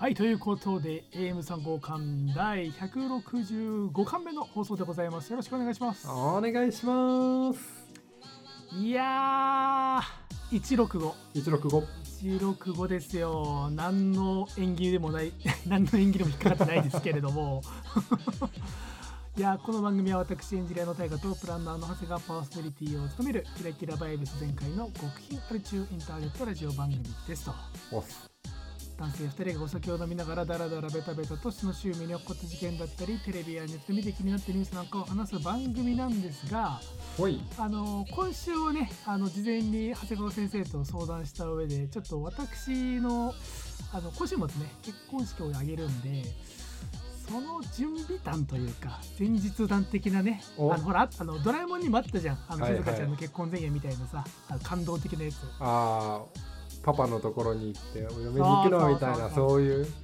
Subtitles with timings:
[0.00, 2.00] はい、ということで、AM3 号館
[2.32, 5.28] 第165巻目の放送でございます。
[5.30, 6.06] よろしくお願いします。
[6.08, 7.58] お願いします。
[8.80, 11.12] いやー、165。
[11.34, 11.84] 165。
[12.22, 13.68] 165ですよ。
[13.72, 15.32] 何の演技でもない、
[15.66, 17.64] 何の演技でも引っかかってないですけれども。
[19.36, 27.52] いやーこの番組は私エンジニアの大河とプランナーの長谷川パーソナリティを務めるキラキラバイブス全開の極貧アル中インターネットラジオ番組ですと。
[28.98, 36.80] 男性2人がお酒を飲みながらダラダラベタベタとその周囲に起こった事件だったりテレビやネット見て気になってるニュースなんかを話す番組なんですが。
[37.58, 43.34] あの今週はねあの事前に長谷川先生と相談した上でちょっと私の
[43.92, 44.50] あの今週末ね
[44.82, 46.24] 結婚式を挙げるんで
[47.28, 50.72] その準備団というか前日談的なねお。
[50.72, 52.38] あのほらあのドラえもんにもあったじゃん。
[52.48, 52.82] あのはいはい。
[52.82, 54.24] 静香ちゃんの結婚前夜みたいなさ
[54.62, 55.36] 感動的なやつ。
[55.60, 59.84] あー、パパのところに行って、お嫁に行くのみたいな、そういう。
[59.84, 59.94] そう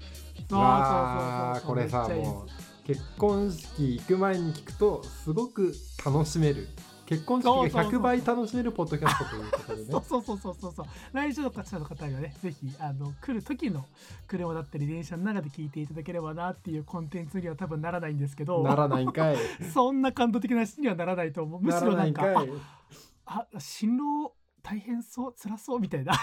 [0.50, 6.68] そうわーそうそうこれさ、もう、結婚式行く前に聞くと、すごく楽しめる。
[7.06, 9.88] 結婚式がそうそうそう100倍楽しめるポッドキャストということでね。
[9.90, 13.84] そうそうそうそうそうそう来場者の方がねぜひあの来る時の
[14.26, 19.36] 車だったり電車の中で聞いていただければなっていうコンテンツには多分ならないんですけどならないんかい。
[19.72, 22.44] そんな感動的な話にはならないと思うむしろなんか
[23.26, 24.32] あ新郎
[24.64, 26.14] 大変そう辛そうみたいな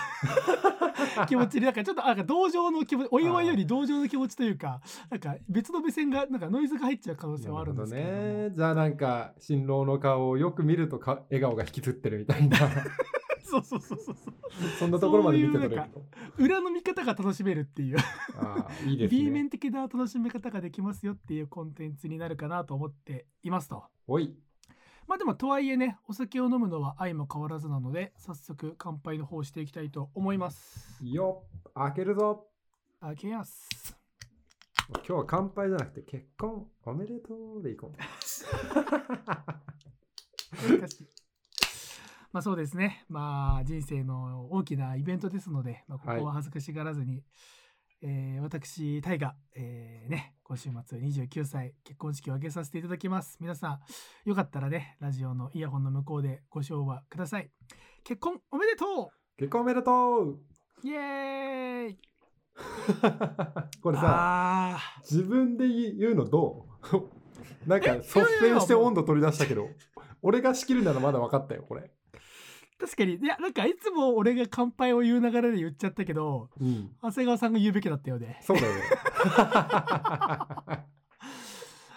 [1.30, 8.52] 気持ちになんかちょっとなんか同情の気持ち お祝いより同情の気持ちというかなんか別の目線がなんかノイズが入っちゃう可能性はあるんですけれどね。
[8.56, 12.58] じゃあなんか、新郎の顔をよく見るとか笑顔が引きつってるみたいな。
[13.44, 14.34] そうそうそうそうそう
[14.80, 15.90] そんなところまで見て取れ。
[16.38, 17.98] 裏の見方が楽しめるっていう
[18.38, 19.24] ああ、いいですね。
[19.24, 23.84] B 面的な楽しみ方ができますよっていうコンテンツになるかなと思っていますと。
[24.08, 24.34] おい。
[25.08, 30.98] まあでもとはいえね、お酒を飲むのは愛も変わらずなので、早速乾杯の方をしていきたいと思います。
[31.04, 32.48] よっ、開けるぞ。
[33.02, 33.68] 開けやす。
[34.94, 37.98] 今日は乾杯じゃなくて結婚おめでとうでいこう。
[42.32, 43.06] まあそうですね。
[43.10, 47.24] まあ人生の大きなイベントですので、まあ、ここは恥ずかしがらずに、
[48.04, 53.38] えー私、タイが、えーね、今週末29歳結婚式を挙げさせていただきます。
[53.40, 53.80] 皆さ
[54.26, 57.52] ん、よかったらね、ラジオのイヤホンの向こうでご唱和ください。
[58.04, 60.40] 結婚おめでと結婚おめでとうう
[60.84, 62.00] イエーイ
[63.82, 64.04] これさ、
[64.76, 67.10] あ自分で言うのどう？
[67.70, 68.26] なんかえ率先
[68.62, 69.70] して温度取り出したけど、
[70.24, 71.92] 俺が仕切るならまだ分かったよ、これ。
[72.82, 76.96] ー確かに、いや、なんかいつも俺が乾杯を言う流れで言っちゃったけど、うん。
[77.02, 78.40] 長谷川さんが言うべきだったよね。
[78.42, 78.82] そうだよね。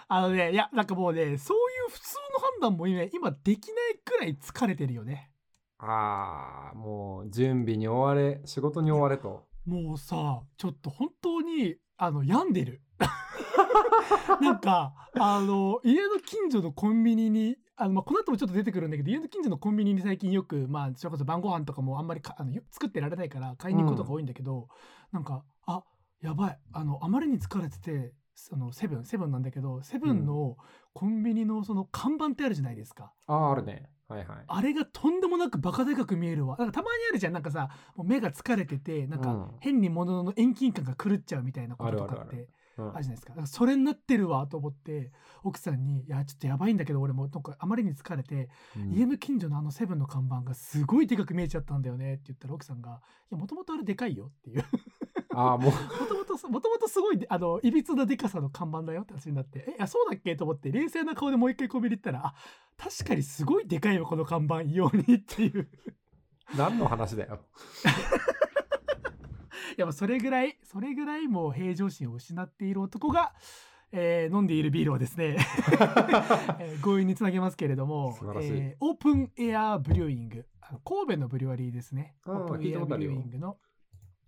[0.07, 5.31] あのね、いや、なんかもうね、そういう普通の判断も今、今できないくらい疲れてるよね。
[5.79, 9.47] ああ、もう準備に追われ、仕事に追われと。
[9.65, 12.83] もうさ、ちょっと本当に、あの、病んでる。
[14.41, 24.69] なんか、あの、家の近所のコンビニに、あの、まあ、この後もちょっと出てくるんだけど、家の近所のコンビニに最近よく、まあ、それこそ晩ご飯とかもあんまりかあのよ作ってられないから買いに行くことが多いんだけど、
[25.11, 25.83] なんか、あ、
[26.21, 26.59] やばい。
[26.73, 30.57] あの、あまりに疲れてて、そのセブン、セブンなんだけど、セブンの
[30.93, 33.13] コンビニのその看板ってあるじゃないですか。
[33.27, 33.89] ああ、あるね。
[34.07, 34.43] はいはい。
[34.45, 36.57] あれがとんでもなくバカでかく見えるわ。
[36.57, 37.33] なんかたまにあるじゃん。
[37.33, 43.29] なんかさ、もう目が疲れてて、なんかうん変に物の遠近感が狂っちゃうみたいなこととかってあるじゃないですか。
[43.29, 45.11] だからそれになってるわと思って、
[45.43, 54.65] 奥さんに、いや、ちょっとやばいんだけど、俺もなんかあまりに疲れて、うん家の近所のあのセブンの看板がすごいでかく見えちゃったんだよねって言ったら奥さんが、いや、もともとあれでかいよっていう。
[55.33, 55.71] ああ、もう、
[56.01, 62.35] もともと、もともとすごいで、あの、いびつなでかさの看板だよって話になって、え、あ、そうだっけと思って、冷静な顔でもう一回コンビニ行ったら、あ、
[62.77, 65.69] 確かにすごいでかいよ、この看板、異様にっていう。
[66.57, 67.39] 何の話だよ。
[69.77, 73.33] いや、もうそれぐらい、それぐらいもう平常心を失っている男が、
[73.91, 75.37] えー飲んでいるビールをですね、
[76.59, 80.45] えー強引につなげますけれどもえーオープンエアブリューイング
[80.83, 82.15] 神戸のブリュワリーですね。
[82.25, 83.57] オープンエアブリューイングの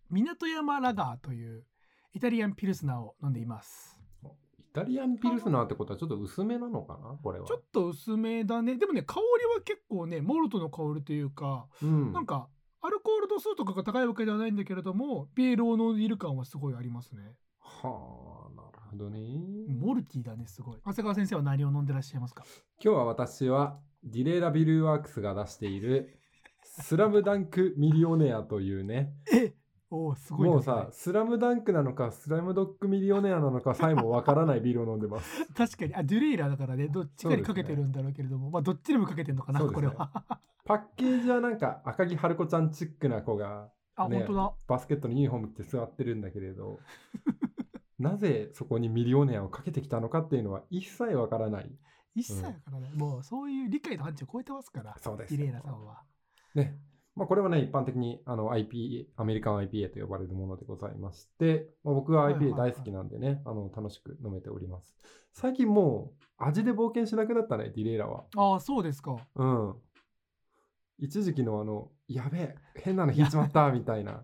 [0.09, 1.65] 港山ラガーという
[2.13, 3.99] イタリアンピルスナーを飲んでいます。
[4.23, 7.17] イタリアンピルスナーってことはちょっと薄めなのかな？
[7.21, 7.47] これは。
[7.47, 8.77] ちょっと薄めだね。
[8.77, 9.21] でもね香り
[9.55, 12.13] は結構ねモルトの香りというか、うん。
[12.13, 12.47] なんか
[12.81, 17.21] アルコール度数とかが高いわけではないんだけれどもビールを飲んでいる感はすごいありますね。
[17.59, 19.19] はあ、なるほどね。
[19.67, 20.77] モルティーだねすごい。
[20.85, 22.43] 長谷川先生は何を飲んでらっしゃいますか？
[22.83, 26.19] 今日は私は Derailleur Brew Works が出している
[26.63, 29.53] スラムダンクミリオネアというね、え
[29.89, 35.45] おおすごいねもうさ、スラムダンクなのかスラムドッグミリオネアなのかさえもわからないビールを飲んでます。
[35.55, 35.95] 確かに。
[35.95, 39.71] あ Derailleur だからねどっちかにかけてるんだろうけれども、まあどっちにもかけてるのかな、ね。
[39.71, 40.41] これは。
[40.65, 44.53] パッケージはなんか赤木晴子ちゃんチックな子が、あ、ね本当だ。
[44.67, 46.79] バスケットのユニフォーム着て座ってるんだけれど、
[47.97, 51.71] なぜそこにミリオネアをかけてきたのかっていうのは一切わからない。
[52.13, 55.37] 一切だからね、もうそういう理解の範疇を超えてますから、そうですよ。
[55.37, 56.03] ディレイラさんは。
[56.55, 56.77] ね。
[57.17, 64.95] まあ、これはね、一般的にあの IPA、アメリカン IPA と呼ばれるものでございまして、まあ、僕ははいはい IPA はい大好きなんでね、あの楽しく飲めております。
[65.33, 68.25] 最近もう味で冒険しなくなったね、ディレイラは。
[68.35, 69.17] ああ、そうですか。
[69.35, 69.75] うん。
[70.99, 74.23] 一時期のあの、やべえ、変なの引いちまった、みたいな。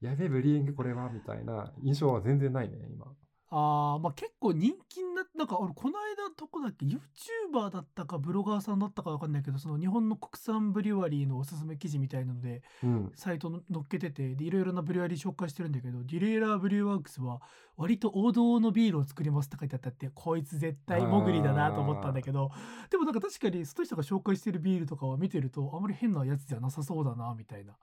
[0.00, 3.06] やべえ、ブリーイングこれは、みたいな印象は全然ないね、今。
[3.50, 13.12] ああ、まあ結構人気になんか俺この間どこだっけ ?YouTuber だったかブロガーさんだったかわかんないけど、その日本の国産ブリュワリーのおすすめ記事みたいなので、うん。
[13.14, 17.40] サイトの載っけてて、でいろいろなブリュワリー紹介してるんだけど、ディレイラーブリューワークスは
[17.76, 22.50] 割と王道のビールを作りますって書いてあったって、こいつ絶対モグリだなと思ったんだけど、
[22.90, 27.74] でもなんか確かにその人が紹介してるビールとかは見てると、あまり変なやつじゃなさそうだな、みたいな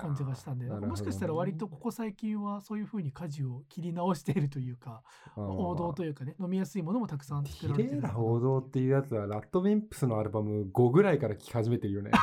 [0.00, 5.02] 感じがしたんで、ねもしかしたら割とここ最近はそういう風に舵を切り直しているというか、
[5.36, 12.12] 王道というかね、飲みやすいものもたくさん作キられてるレイラ王道っていうやつは、ラッドウィンプスのアルバム5ぐらいから聴き始めてるよね。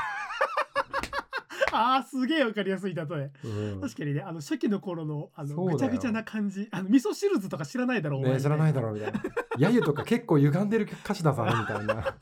[1.74, 3.32] ああ、すげえわかりやすい例え。
[3.44, 9.22] うん確かにね、あの初期の頃のあのぐちゃぐちゃな感じ、あの味噌汁ずとか知らないだろう、ね知らないだろうみたいな。
[9.60, 12.16] やゆとか結構歪んでる歌詞だぞみたいな。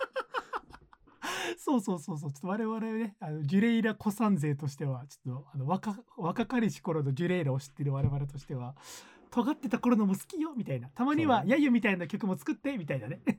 [1.60, 8.74] そうそうそうそう、ちょっと我々ね、あのジュレイラ古参勢としては、ちょっとあの若若かりし頃のジュレイラを知ってる我々としては、
[9.32, 13.22] 尖ってた頃のも好きよみたいな、たまにはやゆみたいな曲も作ってみたいなね。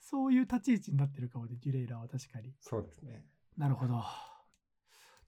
[0.00, 2.54] そういう立ち位置になってるかもね、ジュレイラは確かに。
[2.60, 3.26] そうですね。
[3.58, 4.02] なるほど。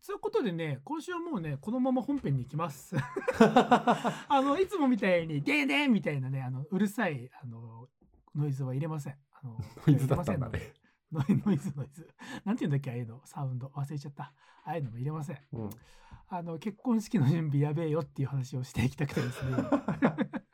[0.06, 2.96] ということでね、今週はもうね、このまま本編に行きます。
[3.38, 7.90] あの、いつもみたいに、でーでーみたいなね、あの、うるさい、あの、
[8.34, 9.18] ノイズは入れません。
[9.32, 10.72] あの、ノイズだったんだね。
[11.12, 12.08] ノイノイズ、ノイズ。
[12.44, 13.68] なんて言うんだっけ、ああいうの、サウンド。
[13.68, 14.24] 忘れちゃった。
[14.64, 15.38] ああいうのも入れません。
[15.52, 15.70] うん。
[16.28, 19.56] あの、結婚式の準備やべえよっていう話をしていきたくてですね。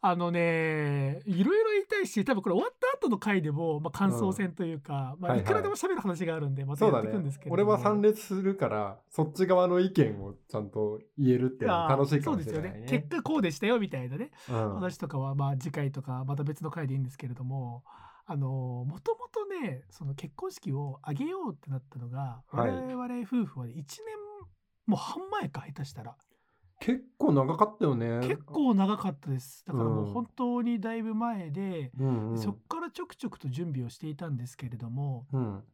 [0.00, 7.50] あのね、いろいろ言いたいし、多分これ終わった後の回でも、まあ、感想戦というか、まあ、はいはいいくらでも喋る話があるんで、またそうだやっていくんですねけ。
[7.50, 7.72] れども。
[7.72, 12.86] 俺は参列するから、そっち側の意見をちゃんと言えるっていうのは楽しいかもしれないそうですよねね。
[12.88, 17.82] 結果こうでしたよみたいなね、うん話とかはまあ次回とかまた別の回でいいんですけれども
[18.26, 23.84] あのもともとねその結婚式を挙げようってなったのが、はい我々夫婦は、ね、1年
[24.86, 26.16] もう半前か下手したら
[26.80, 28.20] 結構長かったよね。
[28.20, 32.38] 結構長かったですだからもう本当にだいぶ前で、うんうん。
[32.38, 35.64] そっからちょくちょくと準備をしていたんですけれどもうん。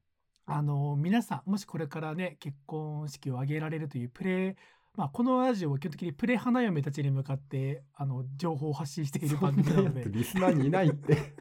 [0.45, 4.57] あの皆さんもしこれからね結婚式を挙げられるというプレ
[4.95, 11.35] まあ、このラジオは基本的にプレ花嫁たちに向かってあの情報を発信しているそ番組なのでつリスナーにいないって。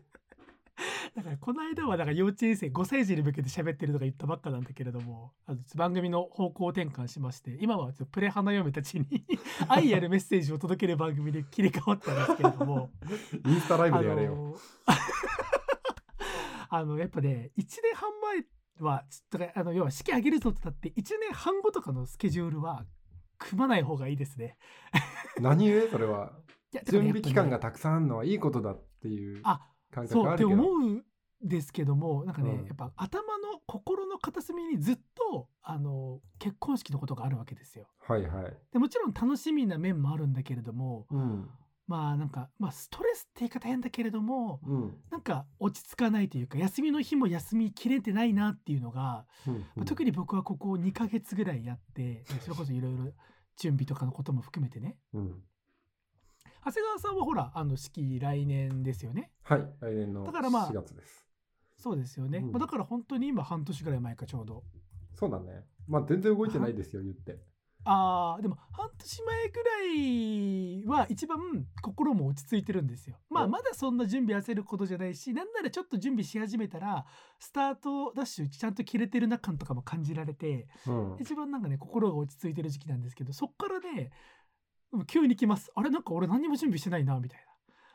[1.16, 9.26] だからこの間はなんか幼稚園生5歳児に向けて喋ってるとか言ったばっかなんだけれどもあの番組の方向転換しまして今はちょっとプレ花嫁たちに
[9.68, 12.92] 愛あるメッセージを届ける番組で切り替わったんですけれども
[13.46, 14.56] インスタライブでやれよ。
[16.74, 18.46] あのやっぱね1年半前
[18.80, 22.86] はちょっとあの要は式挙げるぞってなって1年半後とかのスケジュールは
[23.38, 24.58] 組まない方がいいですね。
[25.42, 25.90] 何故？
[25.90, 26.32] それは。
[26.74, 29.60] いやだから準備期間がたくさんあるのはいいことだっていうあ
[29.92, 30.62] 感覚そうってあるけど。
[30.62, 31.04] 思うん
[31.44, 37.88] ですけどもなんかね、うんやっぱ頭の心の片隅にずっとあの結婚式のことがあるわけですよ。
[38.00, 38.58] はいはい。
[38.72, 41.50] でもちろん楽しみな面もあるんだけれどもうん。
[41.88, 44.98] まあなんか、まあ、ストレスって言い方変だけれどもうん。
[45.10, 53.06] なんか落ち着かないというか休みの日も休みきれてないなっていうのが、うんまあ特に僕はここ2ヶ月ぐらいやってそれこそいろいろ
[53.58, 55.44] 準備とかのことも含めてねうん。
[56.64, 59.32] 長谷川さんはほらあの式来年ですよね。
[59.44, 59.68] はい。
[59.82, 61.26] 来年のだからまあ4月です。
[61.78, 62.40] そうですよね。
[62.40, 64.64] うんまあ、だから本当に今半年ぐらい前かちょうど。
[65.16, 65.66] そうだね。
[65.88, 67.40] まあ全然動いてないですよ、言って。
[67.84, 71.40] ああ、でも半年前ぐらいは一番
[71.82, 73.18] 心も落ち着いてるんですよ。
[73.30, 77.06] まあおまだそんな準備焦ることじゃないし、なんならちょっと準備し始めたら、
[77.40, 81.18] スタートダッシュちゃんと切れてるな感とかも感じられて、うん。
[81.20, 84.10] 一番なんかね、心が落ち着いてる時期なんですけど、そっからね、うん
[85.08, 85.72] 急に来ます。
[85.76, 87.46] あれなんか俺何にも準備してないな、みたいな。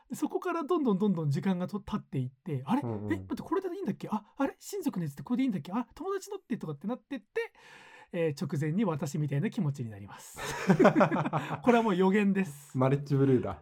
[0.09, 4.07] でそこからどんどんどんどん時間がと経っていって、あれ、うんうんえ、待って、これでいいんだっけ？
[4.09, 4.55] あ、あれ？
[4.59, 5.71] 親族のやつってこれでいいんだっけ？
[5.73, 7.25] あ、友達のってとかってなってって、
[8.13, 10.39] えー直前に私みたいな気持ちになります。
[11.61, 12.77] これはもう予言です。
[12.77, 13.61] マレッジブルーだ。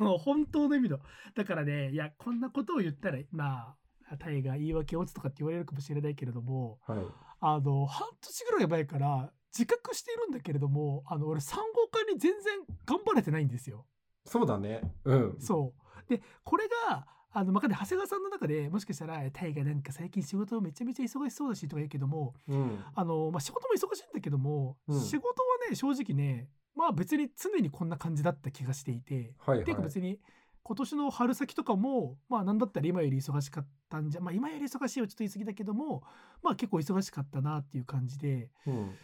[0.00, 0.98] もう本当の意味の。
[1.34, 3.76] だからね、いや、こんなことを言ったら、ま
[4.10, 6.98] あ、タイが言い訳を打つとかって言われるかもしれないけれども、はい。
[7.40, 13.86] あの、半年ぐらい前から自覚しているんだけれども、あの、俺産後化に全然頑張れてないんですよ。
[14.24, 14.80] そうだね。
[15.04, 15.36] うん。
[15.40, 16.08] そう。
[16.08, 22.84] で、これが、あの、まあ、長谷川さんの中でもしかしたら、タイがなんか最近仕事めちゃめちゃ忙しそうだしとか言うけども、うん。
[22.94, 30.18] あの、まあ、仕事も忙しいんだけども、うん仕事はね、正直ね、まあ別に常にこんな感じだった気がしていて、はいはいっていうか別に
[30.62, 36.02] 今年の春先とかもまあなんだったら今より忙しかったんじゃまあ今より忙しいはちょっと言い過ぎだけども
[36.42, 38.94] まあ結構忙しかったなっていう感じでうん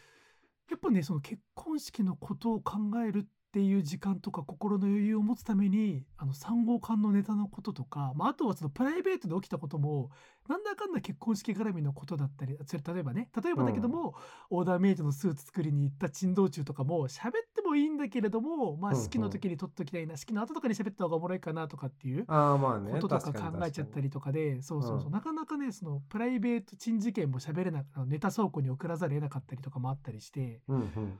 [0.70, 10.10] やっぱねその結婚式のことを考えるっていう時間とか心の余裕を持つためにあの産後間のネタのこととか、まあ、あとはそのプライベートで起きたことも
[10.46, 14.14] なんだかんだ結婚式絡みのことだったりそれ例えばね例えばだけども、
[14.50, 19.02] オーダーメイドのスーツ作りに行った珍道中とかも喋ってもいいんだけれども、まあ、うんうん。
[19.02, 25.12] 式の時に撮っときたいな、式の後とかに喋った方がおもろいかなとかっていうこととか考えちゃったりとかでそうそうそう、うん。
[25.12, 31.18] なかなかねそのプライベート珍事件も喋れなネタ倉庫に送らざるを得なかったりとかもあったりしてうんうん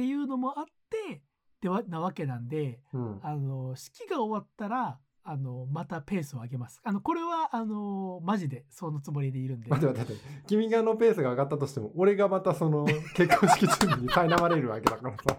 [0.00, 0.64] っていうのもあっ
[1.08, 1.20] て
[1.60, 3.20] ではなわけなんでうん。
[3.22, 6.80] あの式が終わったらあのまたペースを上げます。
[6.82, 9.68] あのこれはあのマジでそのつもりでいるんで。
[9.68, 10.48] 待って待って待って。
[10.48, 15.38] 君がのペースが上がったとしても俺がまたその 結婚式準備に苛まれるわけだからさ。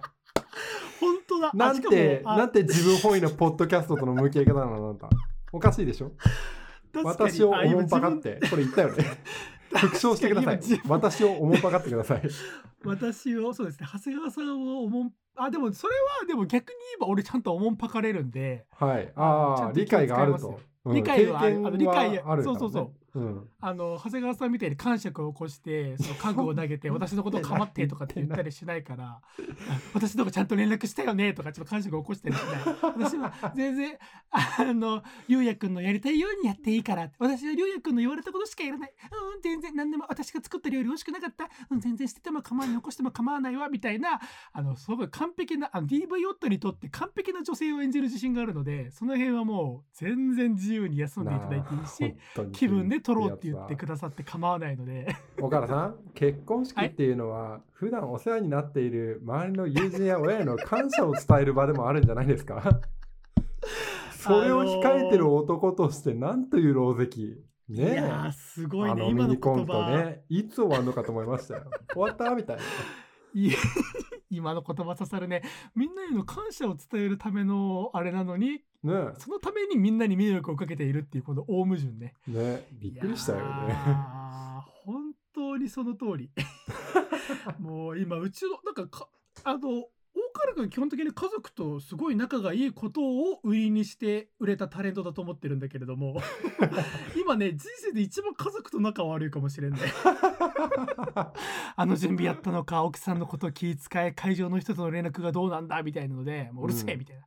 [1.00, 1.52] 本当だ。
[1.56, 5.10] なんてなんて自分本位のポッドキャストとの向き合い方なのあなた。
[5.52, 6.12] おかしいでしょ？
[7.04, 9.06] 私をおもんぱかってこれ言ったよね
[9.76, 10.60] 復唱してください。
[10.88, 12.22] 私をおもんぱかってください
[12.84, 23.50] 私をそうですね長谷川さんをおもんあでもそれはでも逆に言えば俺ちゃんとおもんぱかれるんではいああ理解があると理解はある理解はあるからねそうそううん。
[23.60, 29.22] あの長谷川さんみたいに感触を起こしてその家具を投げて 私のことを構ってとかって言ったりしないからあ
[29.94, 32.62] 私のとこちゃんと連絡したよねとかちょっと感触を起こしたりしない。
[32.82, 33.98] 私は全然
[34.32, 38.94] あのゆうやくんのやりたいようにやっていいから私はゆうやくんの言われたことしかやらない。
[39.36, 41.50] うん全然何でも私が作った料理美味しくなかった。
[41.70, 44.20] うん全然捨てても構わない残しても構わないわみたいな
[44.54, 52.16] あのすごい完璧なあの DV 夫にとって完璧な女性を演じる自信があるのでその辺はもう全然自由に休んでいただいていいし
[52.54, 55.16] 気分で撮ろうって言ってくださって構わないので。
[55.42, 62.62] 岡田さん結婚式っていうのは普段お世話になっている周りの友人や親への感謝を伝える場でもあるんじゃないですか？
[64.12, 67.38] それを控えてる男としてなんという狼藉い
[67.70, 70.24] ねえすごいあのミね今のニコント言葉、ね。
[70.30, 71.64] いつ終わるのかと思いましたよ。
[71.94, 72.36] 終わった？
[72.36, 72.62] みたいな
[74.30, 75.44] 今の言葉刺さるね。
[75.76, 79.14] みんなへの感謝を伝えるためのあれなのにね。
[79.18, 82.16] そのためにみんなに迷惑をかけているっていうこの大矛盾ね。
[82.30, 82.68] えね。
[82.72, 83.68] びっくりしたよね。
[83.68, 83.76] ね
[84.86, 86.30] 本当にその通り。
[87.60, 89.10] もう今うちのなんかか
[89.44, 89.86] あの
[90.42, 96.20] 大原君基本的に家族とすごい仲がいいことを売りにして売れたタレントだと思ってるんだけれども
[97.20, 99.80] 今ね人生で一番家族と仲悪いかもしれんね
[101.76, 107.00] あの準備やったのか奥さんのことを気遣い会場の人との連絡がどうなんだみたいなのでもううるせえうん。
[107.00, 107.24] みたいな、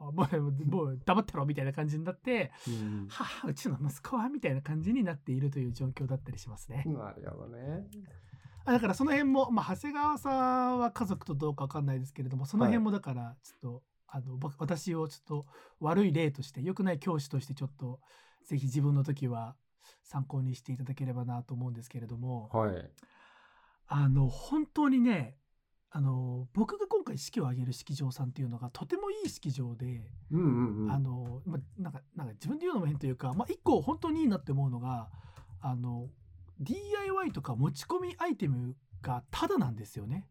[0.00, 3.06] あもうもう黙ってろみたいな感じになってうん。
[3.08, 6.84] はあうちの息子はみたいな感じになっているという状況だったりしますね。
[6.86, 7.86] なるほどね。
[8.27, 8.27] あ
[8.72, 15.46] だからその辺も、まあ、長谷川さんは家族とどうかわかんないですけれどもその辺もだからちょっと、あの僕私をちょっと
[15.80, 18.00] 悪い例として良くない教師としてちょっと
[18.46, 19.54] ぜひ自分の時は
[20.02, 22.48] 参考にしていただければなと思うんですけれども。
[22.52, 22.90] はい。
[23.90, 25.38] あの本当にね
[25.90, 30.88] あの僕が今回式を挙げる式場さんっていうのがとてもいい式場で、うん。
[30.90, 35.08] あのまなんかなんか自分で言うのも変というか、まあ、一個本当にいいなって思うのが
[35.60, 36.08] あの
[36.60, 40.28] DIY とか持ち込みアイテムがタダなんですよね。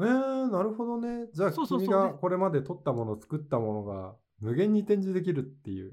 [0.00, 1.26] えー、なるほどね。
[1.32, 5.92] じゃあそうそうそう君がでこれまで撮ったもの作ったものが無限に展示できるっていう。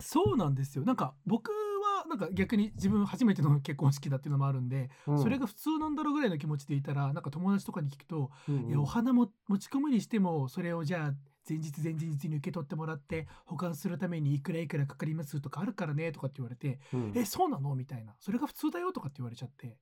[0.00, 11.14] そうなんですよなんか僕はなんか逆に自分初めての結婚式だっていうのもあるんで、うんそれが普通なんだろうぐらいの気持ちでいたらなんか友達とかに聞くと、うんうんお花も持ち込むにしてもそれをじゃあ
[11.48, 17.12] 前日前日に受け取ってもらって保管するためにいくらいくらかかりますとかあるからねとかって言われてうん。
[17.14, 17.74] えそうなの？
[17.74, 18.14] みたいな。
[18.18, 19.78] それが普通だよとかって言われちゃって。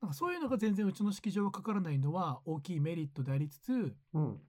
[0.00, 4.40] なんかそういうのが全然うちの式場がかからないのは大きいメリットでありつつうん。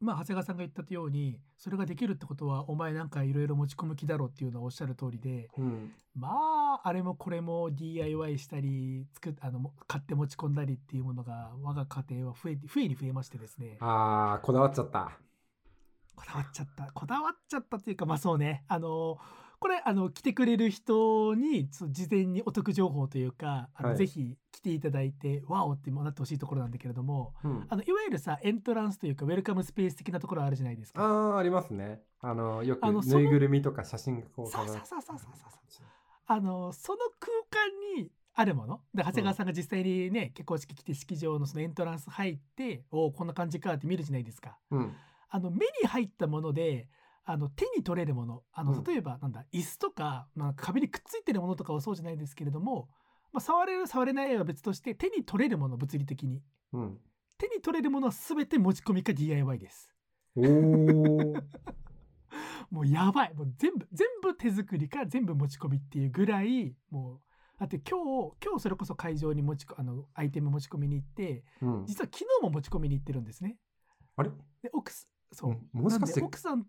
[0.00, 5.92] まあ長谷川さんが言ったようにそれができるってことはお前なんかいろいろ持ち込む気だろうっていうのはおっしゃる通りでうん。
[6.14, 13.76] まああれもこれも DIY したり作っあのも買って持ち込んだりっていうものが我が家庭は増え増えに増えましてですね。
[13.80, 15.12] あーこだわっちゃった。
[16.16, 16.90] こだわっちゃった。
[16.92, 18.64] こだわっちゃったっていうかまあそうね。
[18.68, 19.18] あの
[19.58, 23.98] これあの来てくれる人にそう事前にお得情報というかあの、はい。
[23.98, 31.02] ぜひ来ていただいてワオってなってほしいところなんだけれどもうん、あのいわゆるさエントランスというかウェルカムスペース的なところあるじゃないですか。
[31.02, 32.00] あーありますね。
[32.20, 35.18] あのよくぬいぐるみとか写真がこうそうそうそうそうそう
[35.68, 35.86] そう。
[36.26, 38.80] あのその空間にあるもの。
[38.94, 44.58] で長谷川さんが実際にね、結婚式来て式場のそのエントランス入っておおこんな感じかって見るじゃないですか。
[44.70, 44.94] うん
[45.28, 46.88] あの目に入ったもので
[47.24, 48.44] あの手に取れるもの。
[48.52, 48.84] あのうん。
[48.84, 52.88] 例えばなんだ、椅子とか、まあ、壁にくっついてるものとかはそうじゃないですけれども、
[53.32, 56.38] まあ、触れる触れないは別として手に取れるもの物理的に。
[56.38, 56.40] っ
[56.74, 57.00] うん。
[57.36, 59.92] 手に取れるものは全て持ち込みか DIY です。
[62.70, 63.34] もうやばい。
[63.34, 67.20] もう全部全部手作りか全部持ち込みっていうぐらいもう
[67.58, 67.98] だって今
[68.30, 73.58] 日今日それこそ会場に持ちこあのアイテム持ち込みに行ってうん、実は昨日も持ち込みに行ってるんですね。
[74.16, 74.30] あれ？
[74.62, 76.66] で奥すそう、うんもしかして奥さん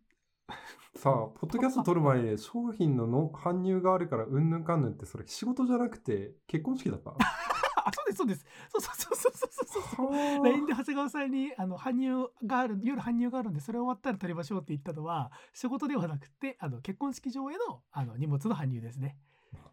[0.95, 7.11] さあ、ポッドキャスト撮る前に商品のの搬入があるからうんぬんかんぬんってそれ仕事じゃなくて結婚式だった？
[7.85, 8.45] あそうですそうです。
[8.69, 10.11] そうそうそうそうそうそうそう。
[10.11, 10.43] はあ。
[10.43, 19.17] LINE で長谷川さんにあの搬入がある夜搬入があるんでそれ終わったら取りましょうって言ったのは仕事ではなくてあの結婚式場へのあの荷物の搬入ですね。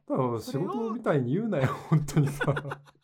[0.06, 2.44] だから仕事みたいに言うなよ、本当にさ。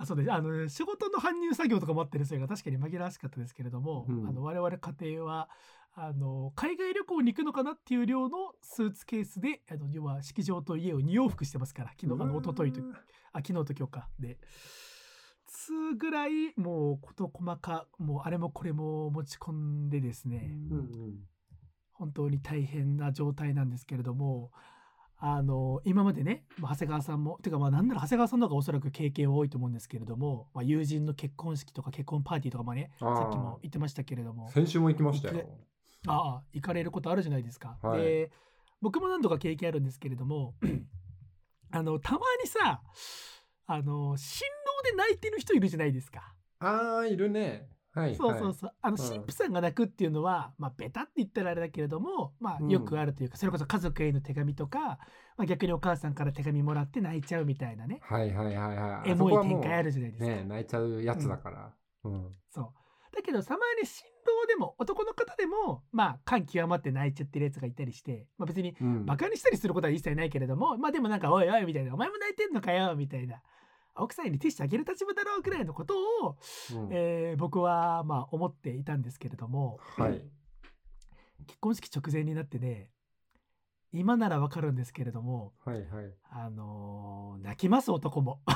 [0.00, 0.32] あそうです。
[0.32, 4.26] あの仕事の搬入作業とかもあってるそれが確かに紛らわしかったですけれども、うん。
[4.26, 5.50] あの我々家庭は
[5.94, 12.80] あの海外旅行に行くのかなっていう量のスーツケースであの要は式場と家を2往復してますから昨日あの一昨日と
[13.32, 14.08] あ昨日と今日か。
[14.18, 14.38] で
[15.46, 21.28] つうぐらいもう事細かもうあれもこれも持ち込んでですね、うんうん。
[21.92, 24.50] 本当に大変な状態なんですけれども
[25.22, 35.46] あの今までねまあ長谷川さんもてかまあなんなら長谷川さんの方がおそらく経験は多いと思うんですけれども、まあ、友人の結婚式とか結婚パーティーとかもねさっきも言ってましたけれども先週も行きましたよ。
[36.06, 37.78] ああ行かれることあるじゃないですか。
[37.82, 38.32] はいで
[38.82, 40.54] 僕も何度か経験あるんですけれども
[41.70, 42.80] あのたまにさ
[43.66, 46.34] あの新郎で泣いてる人いるじゃないですか。
[46.58, 47.68] ああ、いるね。
[47.92, 48.54] はい、そうそうはい。
[48.54, 48.72] そう。
[48.82, 54.98] あの、うん神父さんが泣くっていうのは、まあ、ベタって言ったらあれだけれども、まあ、うんよくあるというか、それこそ家族への手紙とか、
[55.36, 59.10] まあ、逆にお母さんから手紙もらって泣いちゃうみたいなね、はいはいはいはい。
[59.10, 60.30] エモい展あ開あるじゃないですか。
[60.30, 61.72] ね泣いちゃうやつだから。
[62.04, 62.30] うん。
[62.50, 62.72] そう。
[63.14, 69.04] だけど、たまに新郎でも、男の方でも、まあ、感極まって泣いちゃってるやつがいたりして、まあ、別に、うん。
[69.04, 73.42] バカにしたりすることは一切ないけれども、まあでもなんか、おいおいみたいな、お前も泣いてんのかよみたいな、
[73.94, 75.94] 奥さんにティッシュあげる立場だろうくらいのこと
[76.24, 76.36] を、
[76.74, 80.22] うんえー僕はまあ思っていたんですけれども、はい。
[81.46, 82.90] 結婚式直前になってね
[83.92, 86.14] 今ならわかるんですけれどもはいはい。
[86.30, 88.40] あのー泣きます男も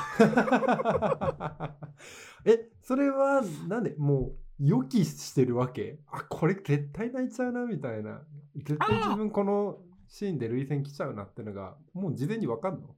[2.45, 5.99] え、それは、なんで、もう、予期してるわけ？
[6.07, 8.21] あ、これ絶対泣いちゃうな、みたいな。
[8.55, 12.95] 絶対自分このシーンで涙腺来ちゃうなってのが、もう事前にわかんの？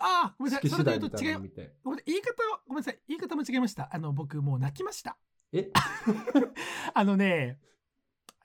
[0.00, 0.68] ああごめんなさい。
[0.68, 1.38] 式それで言うと違う。
[1.84, 2.04] ごめんなさい。
[2.06, 2.98] 言い方はごめんなさい。
[3.08, 3.88] 言い方間違えました。
[3.92, 5.16] あの僕もう泣きました。
[5.52, 5.70] え？
[6.94, 7.58] あのね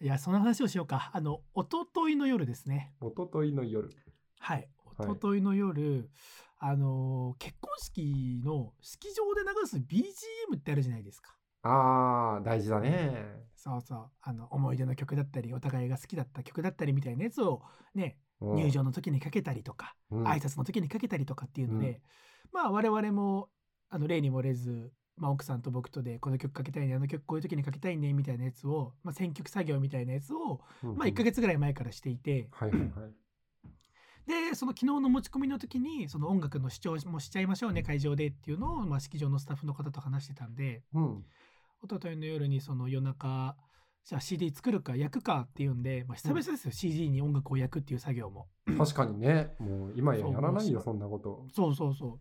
[0.02, 1.12] いやその話をしようか。
[1.14, 2.94] あの一昨日の夜ですね。
[3.02, 3.90] 一昨日の夜。
[4.40, 4.70] はい。
[4.98, 5.10] はい。
[5.10, 6.10] 一昨日の夜、
[6.60, 11.36] あのー結婚式の式場で流す BGM ってあるじゃないですか。
[11.66, 13.46] ああ、大事だね。
[13.56, 14.10] そうそう。
[14.22, 17.62] あの思い出の曲だったりお互いが好きだった曲だったりみたいなやつを
[17.96, 20.28] ねうん入場の時にかけたりとか、うん。
[20.28, 21.98] 挨拶の時にかけたりとかっていうので、うん。
[22.52, 23.50] まあ我々も
[23.90, 32.90] あの例に漏れず、まあ、奥さんと僕とでこの曲かけたいねあの曲こういう時にかけたいねみたいなやつを、まあ、選曲作業みたいなやつを、うんまあ、1ヶ月ぐらい前からしていて、はいはいはい。
[34.50, 41.26] でその昨日の持ち込みの時にその音楽の視聴もしちゃいましょうね会場でっていうのを、まあ、式場のスタッフの方と話してたんでうん。
[41.84, 43.58] 一昨日の夜にその夜中
[44.06, 48.48] じゃあ CD 作るか焼くかっていうんで、まあ、久々ですよ、CD に音楽を焼くっていう作業も。
[48.78, 49.56] 確かにね。
[49.60, 51.46] もう今ややらないよ、そそんなこと。
[51.54, 52.20] そうそうそ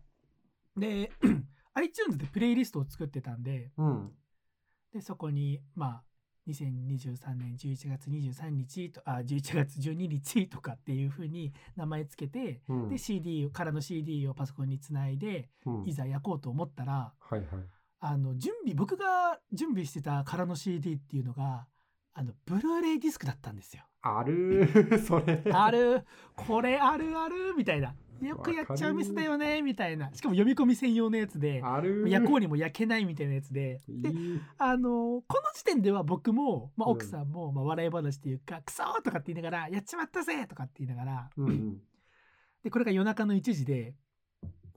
[0.75, 0.79] う。
[0.79, 1.11] で
[1.75, 4.11] iTunes でプレイリストを作ってたんでうん。
[4.93, 6.03] でそこにまあ
[6.47, 17.47] 2023年11月23日とあ11月12日とかっていう風に名前つけて、うんで CD をからの CD をパソコンにつないでうんいざ焼こうと思ったらはいはい。
[18.05, 21.67] あの準備僕が準備してたからの CD っていうのが
[22.15, 23.83] あのブルーレイディスクだったんですよ。
[24.01, 25.43] あるー、 それ。
[25.51, 32.09] あるこれあるあるみたいなよくやっちゃうミスだよねみたいなしかも読み込み専用のやつであるー。
[32.09, 34.11] 焼こうにも焼けないみたいなやつでで
[34.57, 41.81] あのこの時点では僕も、まあ、うん奥さんも、まあ、笑い話というか「クソ!」とかって言いながら「やっちまったぜ!」とかって言いながらうんうん。
[42.63, 43.95] でこれが夜中の1時で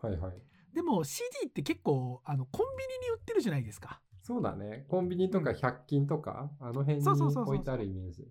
[0.01, 0.42] はいはい。
[0.75, 4.01] でも CD って結構あのコンビニに売ってるじゃないですか。
[4.26, 4.86] そうだね。
[4.88, 7.04] コンビニとか100均とか、あの辺に
[7.42, 8.28] 置いてあるイメージ。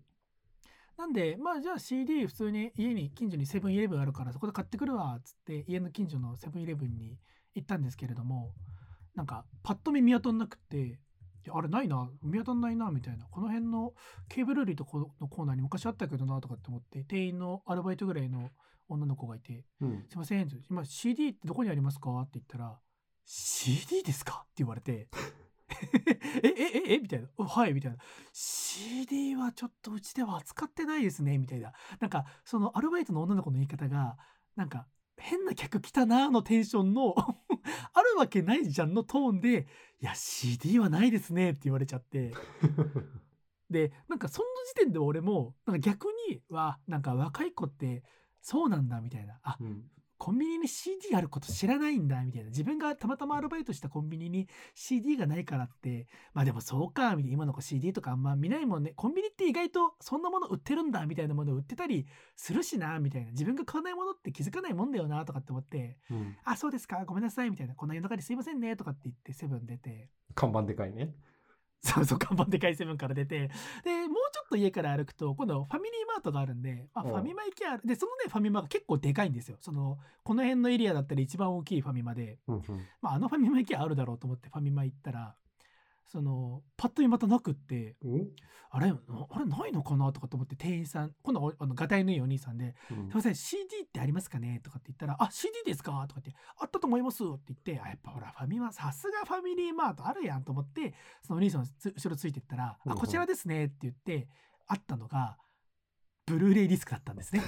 [0.98, 7.18] なんでまあじゃあ CD 普通に家に近所にセブンイレブンあるからそこで買ってくるわっつって家の近所のセブンイレブンに
[7.54, 8.54] 行ったんですけれども
[9.14, 11.00] なんかパッと見見当たんなくて
[11.50, 13.94] あれないな見当たんないなみたいなこの辺の
[14.30, 18.52] ケーブル類とこのコーナーに昔あったけどなとかって思って店員のアルバイトぐらいの
[18.88, 22.80] 女の子がいてうん「すいません」今 CD ってどこにありますか?」って言ったら
[23.26, 25.10] 「CD ですか?」って言われて
[26.44, 26.52] 「ええ
[26.90, 27.98] ええみたいな「はい」みたいな
[28.32, 34.18] 「CD はちょっとうちでは扱ってないですね」みたいななんかそのアルバイトの女の子の言い方が
[34.56, 39.68] なんか変な客来たなーのテンションのあるわけないじゃんのトーンで
[40.02, 42.34] 「いや CD はないですね」って言われちゃって
[43.70, 48.04] でなんかその時点で俺もなんか逆にはなんか若い子って
[48.42, 52.50] そうなんだみたいなあうんコンビニに CD あること知らないんだみたいな。
[52.50, 56.08] 自分がたまたまアルバイトしたコンビニに CD がないからって。
[56.34, 57.34] まあでもそうかみたいな。
[57.34, 58.94] 今の子 CD とかあんま見ないもんね。
[58.96, 63.32] コンビニって意外とそんなもの売ってるんだみたいなもの売ってたりするしなみたいな。
[63.32, 65.98] 自分が買わないものって気づかないもんだよなとかって思って。
[66.10, 66.38] うん。
[66.44, 67.76] あそうですかごめんなさいみたいな。
[67.76, 70.10] こんな夜中ですいませんねとかって言ってセブン出て。
[70.34, 71.14] 看板でかいね。
[71.86, 73.50] そう そう看板でかいセブンから出て。
[73.84, 77.12] でもうちょっと家から歩くと今度ファミリーマートがあるんで、まあ、うん。
[77.12, 77.88] ファミマ行きある。
[77.88, 79.58] でそのねファミマが結構でかいんですよ。
[79.60, 82.64] そのこの辺のエリアだったら一番大きいファミマで、うんうん。
[83.02, 85.36] まあ、あのファミマ行きゃあるだろうと思ってファミマ行ったら
[86.08, 88.28] そのパッと見またなくってお？
[88.70, 94.60] あれなあれないのかなとかと思って店員さん今度あのガタイのいいお兄さんでうんすいません CD ってありますかね？
[94.64, 100.94] とかって言ったら「あ CD ですか?」とかって「あったと思います」って言ってあやっぱほらファミマさすがファミリーマートあるやんと思って
[101.26, 104.28] そのお兄さんのつ後ろついてったら「うんうんあこちらですね」って言って
[104.68, 105.38] あったのが
[106.26, 107.42] ブルーレイディスクだったんですね。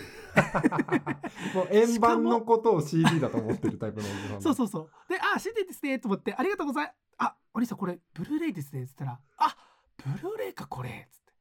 [1.56, 4.90] もう円盤のことを CD だと思ってるタイプのおじさんだそうそうそう。
[5.10, 6.96] で、あ、CD ですねと思って、ありがとうございます。
[7.18, 9.58] あ、お兄さんこれ、ブルーレイですねって言ったら、あ、
[9.98, 11.34] ブルーレイかこれつって。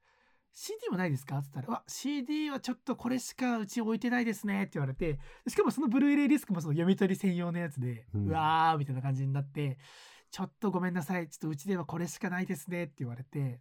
[0.53, 9.79] CD もないですかって言ったら、あ、CD はちょっとこれしかうち置いてないですねって言われて、しかもそのブルーレイディスクもその読み取り専用のやつで、ううんわーみたいな感じになって、
[10.31, 11.29] ちょっとごめんなさい。
[11.29, 13.61] ちょっとうちではこれしかないですねって言われて、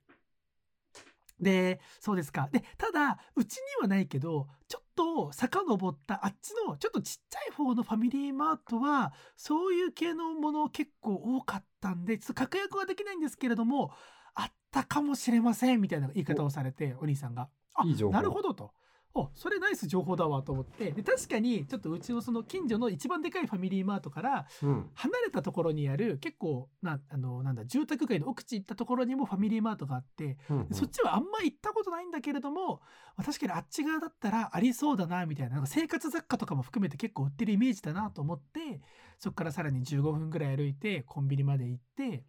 [1.40, 2.50] で、そうですか。
[2.52, 13.92] で、ただ、うちにはないけど、ちょっと遡ったあっちのちょっとちっちゃい方のファミリーマートは、そういう系のもの結構多かったんで、ちょっと確約はできないんですけれども、
[14.34, 17.50] あったかもしれませんみたいな言い方をされて、お兄さんが。
[17.76, 18.72] あいいなるほどと。
[19.18, 20.92] おそれナイス情報だわと思って。
[20.92, 24.90] で確かにちょっとうちのその近所の一番でかいファミリーマートからうん。
[24.94, 30.68] 離れたところにある結構なあのなんだ住宅街の奥地行ったところにもファミリーマートがあってうんうん。
[30.68, 32.82] でそっちはあんま行ったことないんだけれども、
[33.16, 38.82] まあ確かにあっち側だったらありそうだなみたいななんか生活雑貨とかも含めて結構売ってるイメージだなと思って
[39.18, 42.26] そこからさらに15分ぐらい歩いてコンビニまで行って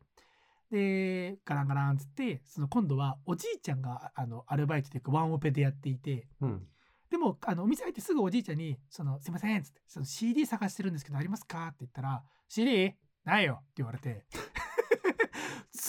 [0.70, 6.66] でガランガランっつってその今度はおじいちゃんがあのアルバイトというかワンオペでやっていてうん
[7.10, 12.94] でもあのお店入ってすぐおじいちゃんに「そのすいません」っつってその CD 探してるんですけどありますか?」って言ったら「CD?
[13.24, 14.24] ないよ」って言われて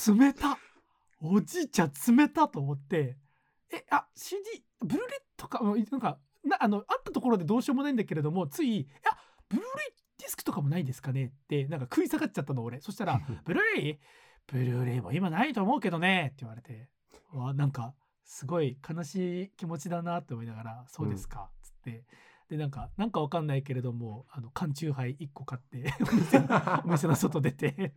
[0.08, 0.58] 冷た
[1.20, 3.18] おじいちゃん冷たと思って
[3.74, 4.42] 「えあ CD
[4.80, 9.12] ブルーレイとかうんなんかなあのあったところでどうしようもないんだけれどもつい「いや
[9.50, 14.00] ブルーレイディスクとかもないですかね?」ってなんか食い下がっちゃったの俺そしたら 「ブルーレイ？
[14.48, 16.90] ブルーレイも今ないと思うけどね」って言われて
[17.34, 17.94] わなんか
[18.28, 22.06] すごい悲しい気持ちだなって思いながら「そうですか」っつって。
[22.50, 25.92] でなんかなんかわかんないけれどもあの缶チューハイ1個買って
[26.86, 27.94] お店の外出て。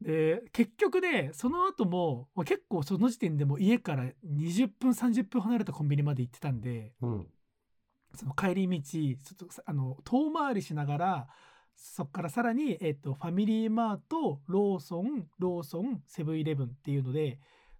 [0.00, 7.32] で結局ねその後もまあ結構その時点でも家から20分30分離れたコンビニまで行ってたんでうん。
[8.14, 11.28] その帰り道ちょっとあの遠回りしながら
[11.74, 17.38] そこからさらに、えっと、ファミリーマートローソンローソンセブンイレブンっていうので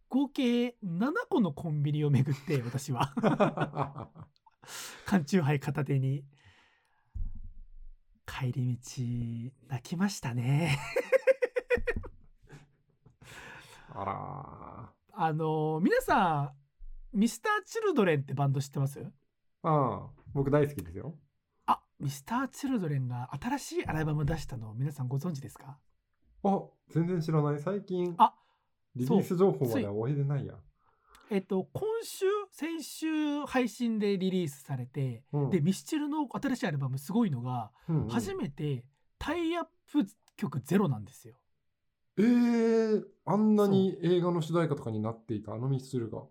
[0.08, 3.12] 合計7個のコンビニを巡って 私は。
[5.06, 6.24] 缶チューハイ片手に。
[8.26, 10.78] 帰り道泣きましたね。
[13.94, 16.52] あらあの皆さ
[17.12, 19.00] んミスターチルドレンってバンド知ってます？
[19.00, 19.06] ー
[19.62, 21.16] ああ僕大好きですよ。
[21.66, 25.78] あミスターチルドレンが新しいアルバム出したの皆さんご存知ですか？
[26.44, 27.58] あ全然知らない。
[27.60, 28.14] 最近。
[28.18, 28.34] あ
[28.96, 30.54] リリース情報までは終えてないや。
[31.30, 35.50] えっと今週先週配信でリリースされて、うん。
[35.50, 38.08] でミスチルの新しいアルバムすごいのが、うんうん。
[38.08, 38.84] 初めて
[39.18, 41.34] タイアップ曲ゼロなんですよ。
[42.18, 46.22] えー、あんなに映画の主題歌とかになっていたあのミスチルが、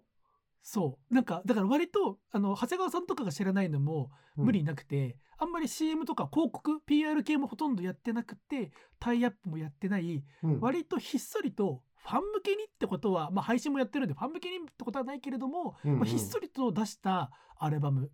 [0.63, 1.13] そう。
[1.13, 4.46] なんかだから割とあの長谷川さんとかが知らないのもうん。
[4.46, 10.60] 無理なくて、あんまり CM とか広告 PR 系もほとんどやってなくてタイアップもやってないうん。
[10.60, 16.00] 割とひっそりとファン向けにってことは、まあ、配信もやってるんでファン向けにってことはないけれども、うんうん。
[16.00, 18.12] まあ、ひっそりと出したアルバム。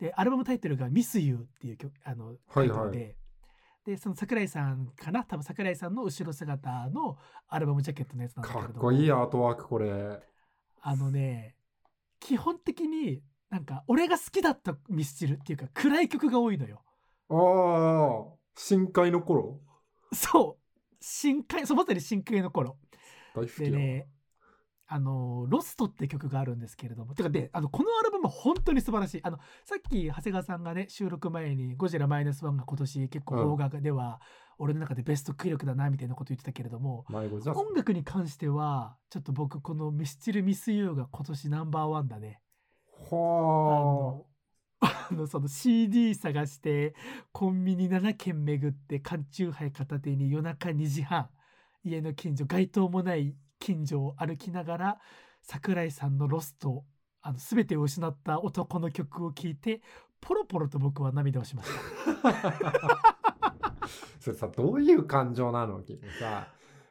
[0.00, 2.98] でアルバムタイトルが「Miss You」っていう曲あのタイトルで。
[2.98, 3.16] はい
[3.86, 5.22] でその桜井さんかな？
[5.22, 8.74] 多分桜井さんの後ろ姿のアルバムジャケットのやつなんだけれども。
[8.74, 10.20] かっこいいアートワークこれ。
[10.80, 11.54] あのね
[12.18, 16.82] 基本的になんか俺が好きだったミスチルっていうか暗い曲が多いのよ。
[17.30, 19.60] ああ深海の頃？
[20.12, 20.62] そう。
[21.00, 22.78] 深海そうまさに深海の頃
[23.36, 24.08] 大好きやでね
[24.88, 29.20] あの、ロストって曲があるんですけれども、てかで、あの、このアルバム本当に素晴らしい。
[29.24, 34.20] あの、さっき長谷川さんがね、収録前にゴジラマイナスワンが今年結構邦画では、
[34.58, 42.40] 俺の中でベストク力だな、みたいなこと言ってたけれども、迷子じゃ音楽に関しては、ちょっと僕、このミスチルミスユーが今年ナンバーワンだね。
[43.10, 44.26] あはの、
[44.80, 46.94] あの その CD 探して、
[47.32, 51.28] コンビニ7軒巡って、缶チューハイ片手に夜中2時半、
[51.86, 54.98] 家の近所、街灯もない近所を歩きながら、
[55.42, 56.84] 桜井さんのロスト、
[57.22, 59.80] あの、全てを失った男の曲を聴いて、
[60.20, 61.70] ポロポロと僕は涙をしまし
[62.22, 63.06] た。
[64.18, 66.48] それさ、どういう感情なの君さ、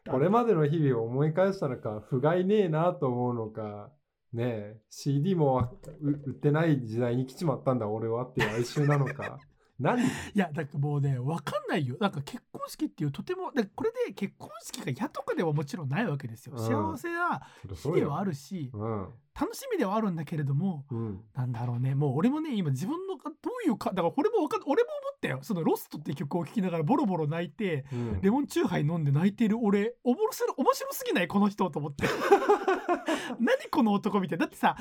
[0.09, 3.91] これまでの日々を思い返したのか、不甲斐ねえなと思うのか、
[4.31, 9.39] ねえ、CD も売ってない時代に来ちまったんだ俺はっていう哀愁なのか。
[9.79, 10.01] 何？
[10.01, 11.97] いや、だからもうね、わかんないよ。
[11.99, 16.53] なんか結婚式っていうとても、だからこれで結婚式が嫌とかではもちろんないわけですよ。
[16.55, 17.41] うん幸せな
[17.75, 19.07] 日ではあるし、うん。
[19.39, 21.21] 楽しみではあるんだけれども、うん。
[21.35, 25.39] なんだろうね、もう俺もね、今自分のかどういうか、だから俺もわかん俺も思ったよ。
[25.41, 31.27] そのロストって曲を聴きながらボロボロ泣いて、うんレモンチューハイ飲んで泣いてる俺、おもろす面白すぎない？
[31.27, 32.07] この人と思って。
[33.39, 34.45] 何この男みたいな。
[34.45, 34.75] だってさ、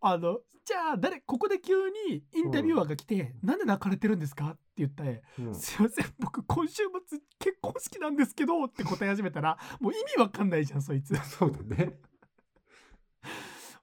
[0.00, 1.74] あの、じゃあ誰、ここで急
[2.08, 11.14] にインタビュアーが来て、なんで泣かれてるんですかって言ったら、うんすいません、僕今週末結婚式なんですけどって答え始めたら、 もう意味わかんないじゃん、そいつ。
[11.16, 11.98] そうだね。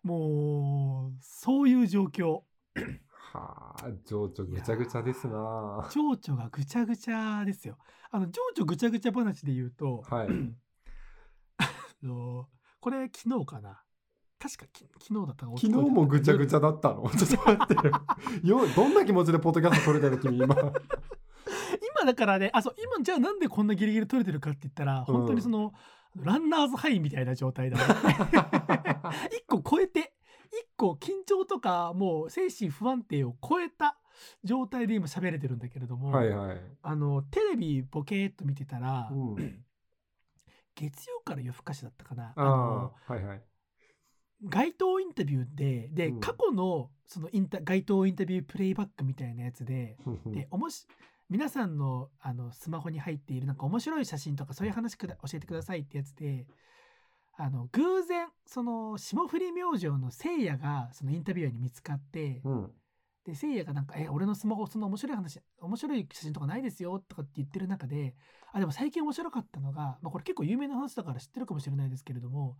[0.03, 2.43] もう、そういう状況。
[3.33, 5.89] はあ、情緒ぐちゃぐちゃですな。
[5.91, 7.77] 情緒がぐちゃぐちゃですよ。
[8.11, 10.27] あの、情緒ぐちゃぐちゃ話で言うと、はい。
[11.57, 11.69] あ
[12.01, 12.47] の
[12.79, 13.83] これ昨日かな。
[14.39, 16.57] 確かき昨日だったか昨日もぐちゃぐちゃ。
[16.57, 17.09] ゃだったの？
[17.17, 17.77] ちょっと待っ
[18.43, 18.59] てよ。
[18.61, 20.55] よどんな気持ちでポッドキャスト撮れてる君今？
[21.99, 25.73] 今だからね、あ、そう、今じゃあなんでこんなギリギリ取れてるかって言ったら、本当にその、
[26.15, 27.83] ランナーズハイみたいな状態だね。
[29.31, 30.13] 一個超えて、
[30.51, 33.97] 一個緊張とかもう精神不安定を超えた
[34.43, 36.61] 状態で今喋れてるんだけれども、はいはい。
[36.81, 39.65] あの、テレビボケーっと見てたら、うん、
[40.75, 42.33] 月曜から夜更かしだったかな。
[42.35, 43.43] ああのあ、はいはい。
[44.43, 46.19] 街頭インタビューで、で、うん。
[46.19, 49.97] 過去のそのインタ街頭インタビュープレイバックみたいなやつで、
[50.27, 50.85] で、おもし、
[51.29, 56.45] 皆さんのあのスマホに入っているなんか面白い写真とかそういう話くだ教えてくださいってやつで、
[57.39, 62.71] あの、偶然、その、霜降り明星のせいやがそのインタビュアーに見つかって、うん。
[63.25, 68.15] で、せいやがなんか、え、俺のスマホそんな面白い話、面白い写真とかないですよとかって言ってる中で、
[68.53, 72.57] あ、でも最近面白かったのが、まあこれ結構有名な話だから知ってるかもしれないですけれども、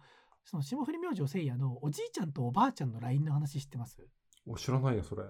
[0.49, 4.01] その霜降り明星せいやのおじいちゃんとおばあちゃんの LINE の話知ってます？
[4.47, 5.23] お知らないよ、それ。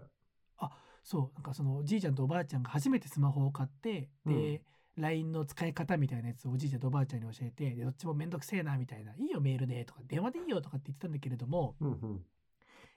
[1.04, 4.62] そう、なんかそのおじいちゃんとおばあちゃんが初めてスマホを買って、で、
[4.96, 12.26] LINE の使い方みたいなやつをおじいちゃんとおばあちゃんに教えて、でどっちもめんどくせえなみたいな、いいよメールでとか、電話でいいよとかって言ってたんだけれども、うんうん。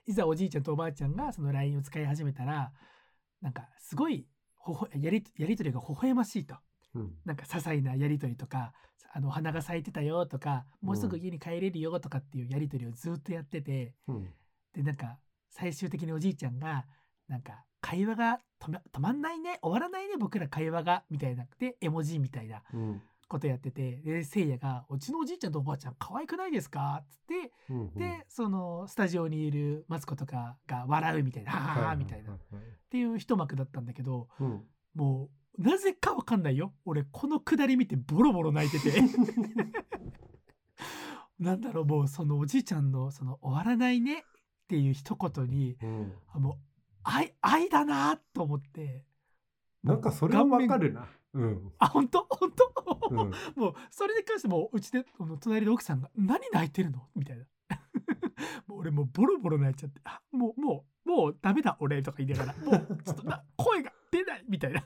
[0.05, 2.71] いざおじいちゃんとおばあちゃんがその LINE を使い始めたら、
[3.41, 6.55] なんかすごいほほやりやりとりが微笑ましいと。
[6.95, 7.13] うん。
[7.25, 8.73] なんか些細なやりとりとか、
[9.13, 14.29] あのお花が咲いてたよとか、もうすぐ家に帰れるよとかっていうやりとりをずっとやってて、うん。
[14.73, 16.85] で、なんか最終的におじいちゃんが、
[17.27, 21.45] なんか会話が止ま止まんないね、終わらないね、僕ら会話が、みたいな。
[21.59, 23.01] で、絵文字みたいなうん。
[23.27, 27.01] ことやってて、で、せいやが、うちのおじいちゃんとおばあちゃん可愛くないですか？
[27.09, 27.93] つって、うん。
[27.95, 32.33] で、そのスタジオにいるマツコとかが笑うみたいな、ははーみたいな。
[32.33, 32.63] っはい。
[32.89, 34.67] ていう一幕だったんだけど、うん。
[34.95, 36.73] もう、なぜかわかんないよ。
[36.85, 39.01] 俺、このくだり見てボロボロ泣いてて。
[41.39, 44.23] なんだろう、もう、そのおじいちゃんの、その、終わらないねっ
[44.67, 46.13] ていう一言に、うん。
[46.33, 46.57] あもう、
[47.03, 49.03] 愛、愛だなと思って。
[49.83, 50.77] なんかそれはわか。
[50.77, 51.07] るな。
[51.33, 51.71] うん。
[51.79, 52.27] あ、本当？
[52.29, 53.17] 本当、うん。
[53.55, 57.07] もう、それに関しても、うちで、この隣で奥さんが、何泣いてるの？
[57.15, 57.45] みたいな。
[58.67, 64.83] もう俺もうボロボロ泣いちゃって、あ、もう、もう、もうダメだ、俺、とか言いながら、もう、ちょっとな、声が出ない、みたいな。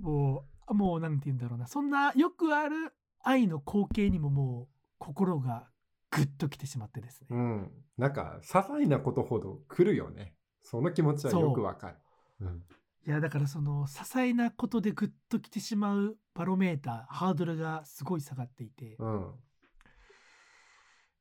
[0.00, 1.66] もう、もう、なんて言うんだろうな。
[1.66, 5.68] そんな、よくある愛の光景にももう、心が
[6.10, 7.26] ぐっときてしまってですね。
[7.30, 7.70] うん。
[7.98, 10.34] なんか、些細なことほど来るよね。
[10.62, 11.96] その気持ちはよくわかる。
[12.40, 12.62] うん。
[13.06, 19.34] いや、だからその、些細なことでぐっときてしまうバロメーター、ハードルがすごい下がっていて、うん。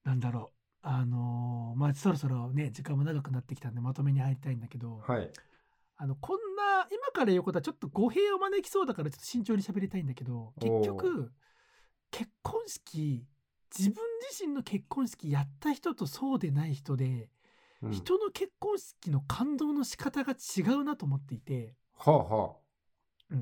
[0.05, 0.57] なんだろう。
[0.85, 5.29] あのーまあ、そろそろね、時間も長くなってきたんで、まとめに入りたいんだけど、はい。
[5.97, 11.33] あの、こんな、今から言うことはちょっと語弊を招きそうだから、ちょっと慎重に喋りたいんだけど、結お局、
[12.09, 13.25] 結婚式、
[13.77, 17.29] 自分自身の結婚式やった人とそうでない人で、
[17.81, 22.55] うん、人の結婚式の感動の仕方が違うなと思っていて、はあは
[23.31, 23.39] うん。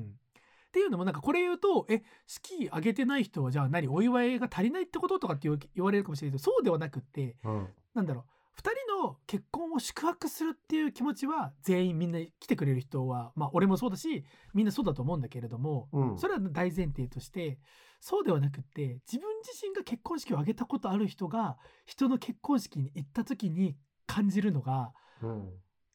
[0.72, 8.60] ていうのもなんかこれ言うとえ式挙げてない人はじゃあ何お祝いが足りないってこととかって言わ言われるかもしれないけどそうではなくってうんなんだろう。
[8.60, 16.18] 2人の結婚を祝福するっていう気持ちは全員みんな来てくれる人はまあ俺もそうだしみんなそうだと思うんだけれどもうん。
[16.18, 17.58] それは大前提として
[18.00, 23.76] そうではなくって自分自身が結婚式を挙げたことある人が人の結婚式に行った時に
[24.06, 25.50] 感じるのがうん。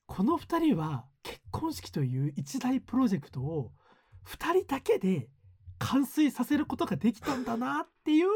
[0.08, 3.74] この2人は結婚式という一大プロジェクトを
[4.26, 5.30] 2人だけで
[5.80, 8.28] 完遂させることができたんだなっていう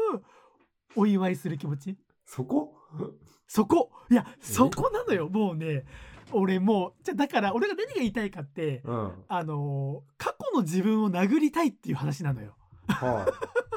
[0.94, 1.96] お祝いする気持ち
[2.34, 2.74] そこ？
[3.46, 3.90] そこ？
[4.10, 5.84] いやそこなのよもうね。
[6.34, 9.12] 俺もうじゃだから俺が何が言いたいかってうん。
[9.28, 12.56] あのー過去の自分を殴りたいっていう話なのよ。
[12.86, 13.26] は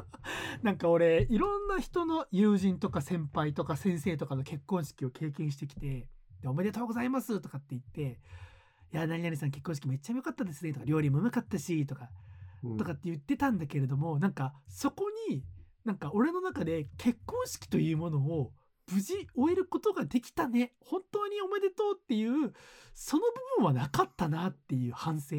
[0.64, 6.08] なんか俺いろんな人の友人とか先輩とか先生とかの結婚式を経験してきて
[6.42, 8.20] 「でおめでとうございます」とかって言って
[8.94, 12.78] 「いや何々さん結婚式めっちゃ良かったですね」とか「料理もうまかったし」とかいうん。
[12.78, 15.44] とかって言ってたんだけれどもなんかそこに
[15.86, 18.52] なんか俺の中で結婚式というものを
[18.92, 20.74] 無事終えることができたね。
[20.80, 22.54] 本当におめでとうっていう
[22.94, 23.24] その
[23.58, 25.36] 部分はなかったなっていう反省。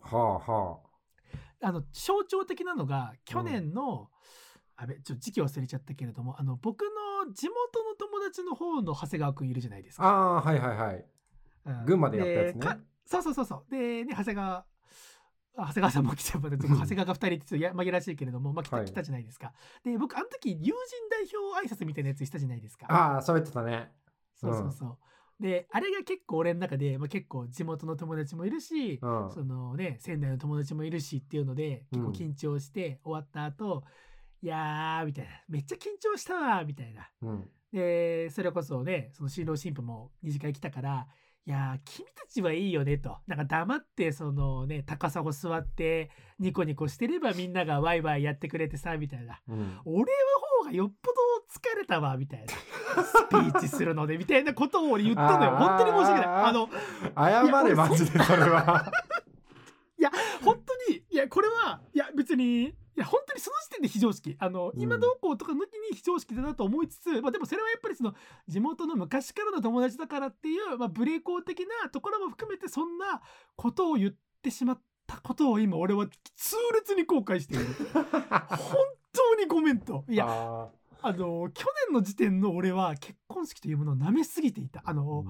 [0.00, 0.80] はあは
[1.62, 1.72] あ。
[1.72, 4.08] の象徴的なのが去年の、
[4.76, 6.82] あべちょっと時期忘れちゃったけれどもあの僕
[7.26, 10.02] の地元の友達の方の長谷川くんいるじゃないですあ。
[10.02, 10.08] か。
[10.08, 11.06] ああーはいはいはい。
[11.66, 11.84] うん。
[11.84, 12.80] 群馬でやったやつね。
[13.04, 13.70] そうそうそうそう。
[13.70, 14.66] でね長谷川あ
[15.66, 18.86] 長谷川さんも来ちゃう長谷川が2人ってちょっとや紛らわしいけれども、まあ、来た,、はい。
[18.86, 19.52] 来たじゃないですか。
[19.84, 20.74] で僕あの時友人
[21.10, 22.86] 代表挨拶みたいなやつしたじゃないですか。
[22.88, 23.92] ああ喋ってたね。
[24.34, 25.42] そうそうそう。
[25.42, 29.30] であれが結構俺の中で、まあ、結構地元の友達もいるし、うん。
[29.30, 33.84] そのね仙台の友達もいるしっていうので結構うん緊張して終わった後、
[34.42, 35.30] いやーみたいな。
[35.48, 37.08] めっちゃ緊張したわみたいな。
[37.22, 37.48] うん。
[37.72, 41.06] でそれこそねその新郎新婦も二次会来たから
[41.46, 43.18] 「いやー君たちはいいよね」と。
[43.26, 49.40] なんか黙ってそのね高砂座ってニコニコしてればみんながワイワイやってくれてさみたいな。
[49.48, 49.80] うん。
[49.84, 50.06] 俺の
[50.60, 51.16] 方がよっぽど
[51.50, 53.02] 疲れたわみたいな。
[53.02, 55.56] スピーチするのでみたいなことを俺言ったのよ。
[55.56, 56.26] 本当に申し訳ない。
[56.26, 56.68] あの
[57.16, 58.92] 謝れマジでそれは。
[60.42, 61.02] 本当に。
[61.10, 64.36] いやこれはいや別にいや本当にその時点で非常識。
[64.38, 64.80] あの、うん。
[64.80, 65.58] 今どうこうとか抜き
[65.90, 68.14] に非常識だなと思いつつ、まあ、でもそれはやっぱりその
[68.48, 73.20] 地元の昔からの友達だからっていう、まあ、ブレーコー的なところも含めてそんな
[73.56, 77.66] ことを言ってしまったことを今俺は痛烈に後悔している。
[78.50, 78.76] 本
[79.12, 80.04] 当にごめんと。
[80.08, 80.68] いやあ
[81.02, 84.82] あの去年の時点の俺は結婚式というものを舐めすぎていた。
[84.84, 85.24] あーの、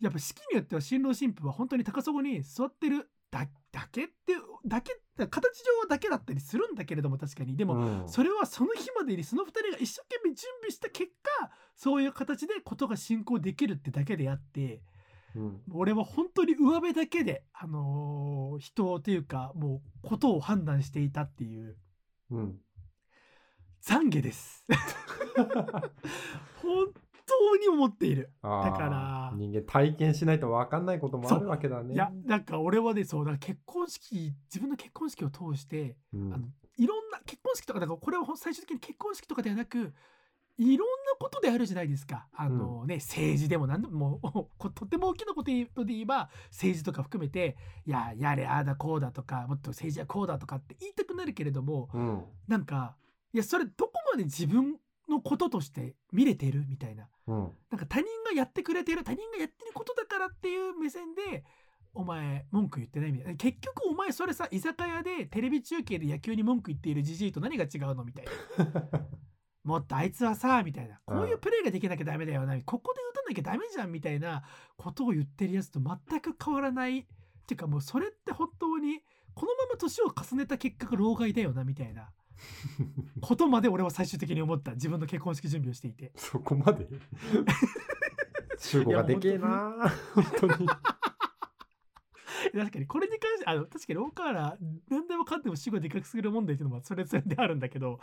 [0.00, 4.34] やっぱ式によっては新郎新婦は本当に高砂に座ってるだだけって
[4.64, 7.56] だけ形上はだけだったりするんだけれども確かに。
[7.56, 8.08] でも、うん。
[8.08, 14.80] それはその日までにその2人が一生懸命準備した結果そういう形でことが進行できるってだけであって
[15.34, 15.62] うん。
[15.72, 21.76] 俺は本当に上辺だけで、あのー人というかもうことを判断していたっていう
[22.30, 22.60] うん。
[23.84, 24.64] 懺悔です。
[26.62, 26.92] 本
[27.26, 28.30] 当に思っている。
[28.42, 29.32] だから。
[29.36, 31.94] 人間体験しないと分かんないこともあるわけだね。
[31.94, 36.32] いやなんか俺はねそうだから結婚式自分の結婚式を通してうん。
[36.32, 39.92] あのいろんな結婚式とかだからこれは最終的に結婚式とかではなく
[40.56, 42.28] いろんなことであるじゃないですか。
[42.32, 47.56] あの、ね政治でも何でももうことっても大きなことで言えば政治とか含めて
[47.86, 52.24] いややれああだこうだとかもっと政治はこうだとかって言いたくなるけれどもうん。
[52.46, 52.96] なんか
[53.32, 54.76] いやそれどこまで自分
[55.08, 57.04] のこととして見れてるみたいな。
[57.04, 61.44] うんなんか他人がやってくれてる他人がやってることだからっていう目線で
[61.94, 63.34] お前文句言ってないみたいな。
[63.36, 68.26] 結局お前それさ居酒屋でテレビ中継で野球に文句言っているじじいと何が違うのみたい
[68.58, 69.08] な。
[69.64, 71.00] もっとあいつはさみたいな。
[71.06, 74.42] こういうプレーができなきゃダメだよなここで打たなきゃダメじゃんみたいな。
[74.76, 76.98] ことを言ってるやつと全く変わらない。
[76.98, 79.00] っていうかもうそれって本当に
[79.34, 82.10] このまま年を重ねた結果が老害だよなみたいな
[83.20, 86.12] ことまで俺は最終的に思った自分の結婚式準備をしていて。
[86.16, 86.86] そこまで？
[88.58, 89.74] 集合がでけえな。
[90.14, 90.68] 本当に。
[92.52, 94.58] 確かにこれに関してあの確かに大河原
[94.90, 98.00] 何でもかんでも死後でかくする問題っていうのはそれぞれであるんだけど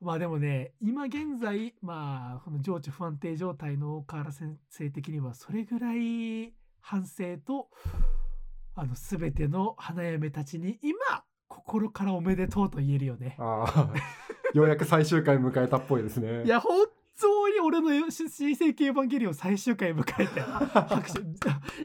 [0.00, 7.68] まあでもね今現在まあこの情緒不安定状態の大河原先生的にはそれぐらい反省と
[8.74, 11.24] あの全ての花嫁たちに今
[11.56, 13.36] 心からおめでとうと言えるよね。
[13.38, 13.90] ああ
[14.54, 16.44] ようやく最終回迎えたっぽいですね。
[16.46, 16.86] いや本
[17.18, 21.20] 当に俺の新世紀エヴァンゲリオン最終回迎えて 拍手。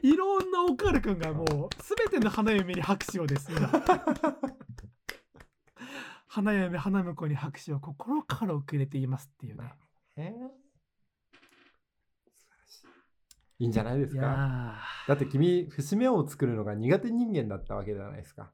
[0.06, 1.46] いろんなオカル君がもう
[1.78, 3.68] 全ての花嫁に拍手をです今
[6.26, 9.72] 花嫁花婿に拍手を心から遅れていますっていうね。
[10.16, 10.62] えー。
[13.58, 14.74] いいんじゃないですいかや
[15.06, 18.50] だって君節目を作るのが苦手人間だったわけじゃないですか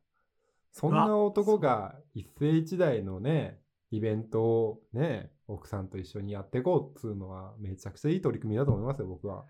[0.79, 3.59] そんな男が一世一代のね、
[3.91, 9.45] イベントをね、奥さんと一緒にやっていこうっつうのは、めちゃくちゃいい取り組みだと思いますよ、僕は。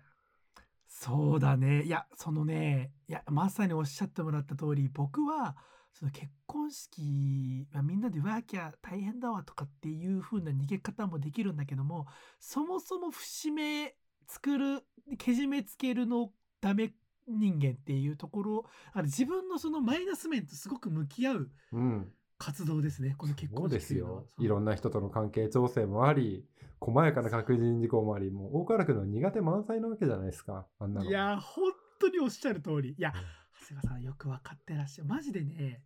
[0.87, 1.83] そうだね。
[1.83, 5.55] いや、そのね、いや、まさにおっしゃってもらった通り、僕は、
[5.93, 12.07] その結婚式、まあ、みんなでワーキャー大変だわとかっていう風な逃げ方もできるんだけども、
[12.39, 13.95] そもそも節目
[14.27, 14.83] 作る、
[15.19, 16.91] けじめつけるのダメ
[17.29, 22.11] 人間っていうところ、あの自分のそのマイナス面とすごく向き合ううん。
[22.37, 24.23] 活動ですね、この結婚ですよ式のは。。
[24.37, 26.45] いろんな人との関係調整もあり、
[26.79, 31.09] 細やかな確認事項もあり、もう大川君の苦手満載なわけじゃないですか、あんなの。
[31.09, 32.95] いやー、本当におっしゃる通り。
[32.97, 35.09] いや、長谷川さんよく分かってらっしゃる。
[35.09, 35.83] マジでね、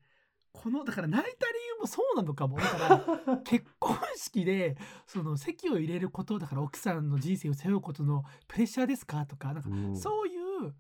[0.52, 2.58] この、だから泣いた理由もそうなのかも。
[2.60, 4.78] だから、 結婚式で、
[5.08, 9.26] その席を入れること、だから奥さんの人生を背負うことのプレッシャーですか？
[9.26, 10.38] とか、なんかうんそうい
[10.68, 10.76] う、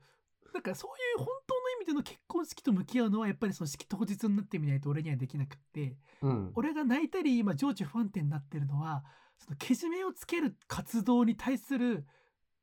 [0.54, 6.52] なんかそういう本当の意味での結婚式と向き合うのはやっぱりその式当日になってみないと俺にはできなくって、うん。
[6.56, 9.04] 俺が泣いたり今情緒不安定になってるのは
[9.40, 12.06] そのけじめをつける活動に対する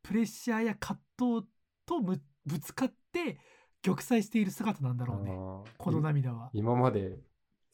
[0.03, 1.47] プレッシャーや葛藤
[1.85, 3.39] とむぶつかって
[3.83, 5.31] 玉砕している姿なんだろうね
[5.77, 6.51] この涙は。
[6.53, 7.19] 今まで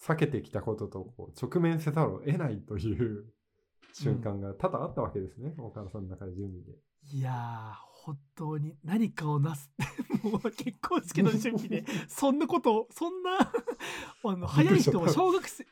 [0.03, 3.27] 避けてきたこととこう直面せざるを得ないという
[3.93, 6.73] 瞬間が多々あったわけですね、岡田さんの中で準備で。
[7.12, 13.33] いやー本当に何かをなすってもう結婚式の準備でそんなことをそんな
[14.23, 15.67] あの早い人も小学生。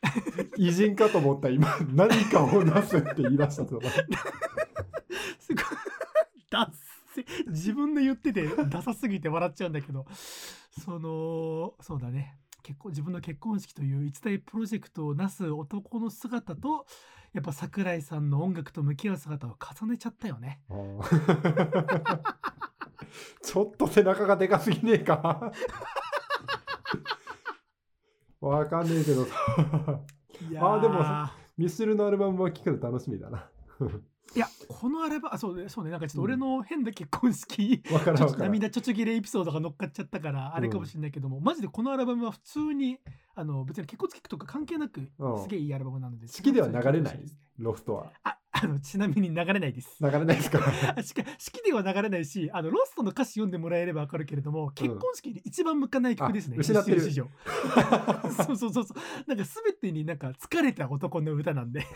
[0.56, 3.80] 偉人かと思った今、何かをなすって言い出したと。
[5.38, 5.64] すごい。
[6.50, 6.70] ダッ
[7.14, 7.24] セ。
[7.46, 10.04] 自分で言っててダサすぎて笑っちゃうんだけど。
[10.84, 12.36] そのそうだね。
[12.64, 16.84] 結婚自分の結婚式という一大プロジェクトをなす男の姿と
[17.34, 20.60] やっぱ桜井さんの音楽と向き合う姿を重ねちゃったよね。
[23.42, 25.52] ちょっと背中がでかすぎねえか
[28.40, 29.34] わかんねえけどさ。
[30.48, 31.04] いやあーでも
[31.56, 33.50] ミスチルのアルバムは聴くの楽しみだな。
[34.36, 38.38] いやこのアルバムあそうねそうねなんかちょっと俺の変な結婚式、わからん。
[38.38, 43.00] 涙ちょちょぎれエピソードが乗っかっちゃったからあれかもしれないけども、マジでこのアルバムは普通に
[43.36, 45.42] あの別に結婚式とか関係なくうん。
[45.42, 47.18] すげえいいアルバムなので式では流れない。
[47.18, 47.32] です。
[47.32, 48.12] ねロフトは。
[48.24, 49.96] ああのちなみに流れないです。
[50.00, 50.60] 流れないですか？
[50.96, 57.00] あしか式では流れないしあのロストの歌詞読んでもらえればわかるけれども結婚式に一番向かない曲ですね、あ失ってる。
[57.00, 57.28] 史上。
[58.46, 58.96] そうそうそうそう。
[59.28, 61.84] なんか全てになんか疲れた男の歌なんで。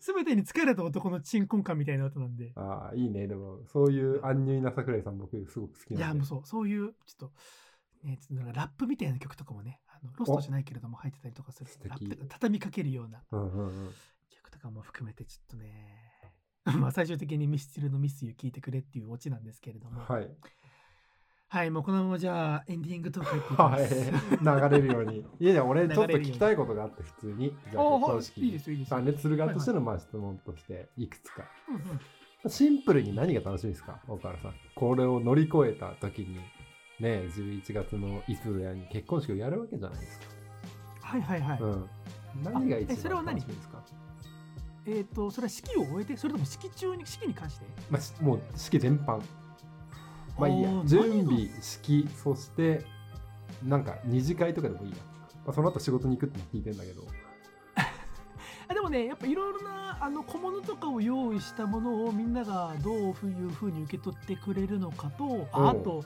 [0.00, 2.52] 全てに疲れた男の鎮魂感みたいな歌なんで。
[2.54, 3.26] ああ、いいね。
[3.26, 6.18] でも、そういう安入な桜井さん、僕、すごく好きいやなんで。
[6.20, 7.32] もうそうそういうちょっと、
[8.06, 13.22] ね、ちょっとなんかラップみたいな曲とかもねあのロストじゃないけれども入ってたりとかするラップが畳みかけるような。
[14.30, 16.12] 曲とかも含めてちょっとね
[16.78, 20.30] まあ最終的にミスチルのミスユ聞いてくれっていうオチなんですけれどもはい。
[21.48, 23.86] はいもうこのままじゃあエンディングトーク入っていきまはい。
[23.86, 25.24] す、 流れるように。
[25.38, 27.56] いやいや、俺、ちょっと聞きたいことがあって、普通に。
[27.70, 31.44] じゃあ、あはい結婚式いいですよいいですする側としての、まあ、質問として、いくつか。
[31.68, 32.00] うんうん
[32.48, 34.00] シンプルに何が楽しみですか？
[34.06, 34.54] 大原さん。
[34.76, 36.38] これを乗り越えた時に、
[37.00, 40.26] ね、11月のいつぞやに結婚式をやるわけじゃないですか。
[41.02, 41.90] はいはいはい、うん。
[42.42, 43.40] 何がえ一番それは何？
[43.40, 43.82] 楽しみですか？
[44.86, 47.66] えっ、とそれは式を終えてそれとも式中に式に関して？
[47.90, 49.20] まあ、しもう式全般。
[50.38, 52.84] まあいいや準備、式、そして、
[53.64, 54.96] なんか二次会とかでもいいや。
[55.46, 57.02] まあ、その後仕事に行くっての聞いてんだけど。
[58.68, 66.04] あでもねやっぱいろいろなあの小物とかを用意したものをみんながどういうふうに受け取ってくれるのかとああと実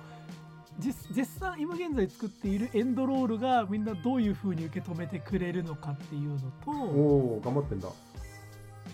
[0.79, 7.89] 絶賛今現在作っているエンドロールがみんなどういうふうに受け止めてくれるのかっていうのとおお頑張ってんだ。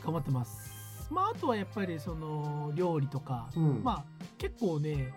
[0.05, 1.09] 頑張ってます。
[1.11, 3.83] まああとはやっぱりその料理とか、うん。
[3.85, 4.05] まあ
[4.39, 5.13] 結構ね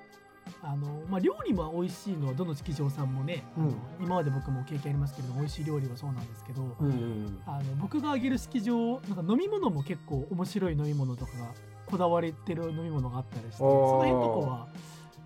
[0.61, 11.53] あの、まあ、料理も美味しいのはどの式場さんもね、うん今まで僕も経験ありますけれども美味しい料理はそうなんですけど、うんうんあの僕が挙げる式場なんか飲み物も結構面白い飲み物とかが
[11.85, 14.67] こだわれてる飲み物があったりしてその辺とかは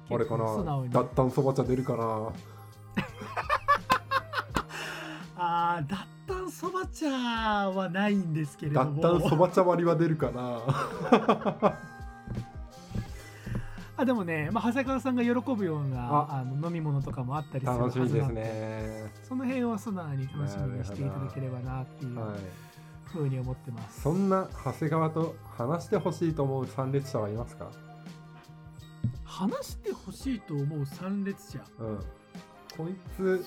[0.10, 0.46] あれかな？
[0.90, 2.30] 脱炭そば茶出るかな？
[5.36, 5.98] あー脱
[6.28, 10.60] 炭そば茶はないんですけれど脱も炭そば茶割りは出るかな？
[13.96, 16.28] あでもね、まあ、長谷川さんが喜ぶようなあ。
[16.40, 19.12] あの飲み物とかもあったりするは楽しみですね。
[19.24, 22.40] その辺は素直に楽しみにしていただければなっていうはい。
[23.06, 27.68] ふうに思ってます、そんな長谷川と話してほしいと思う参列者はいますか？
[29.34, 31.64] 話してほしいと思う参列者。
[31.80, 32.00] うん。
[32.78, 33.44] こいつ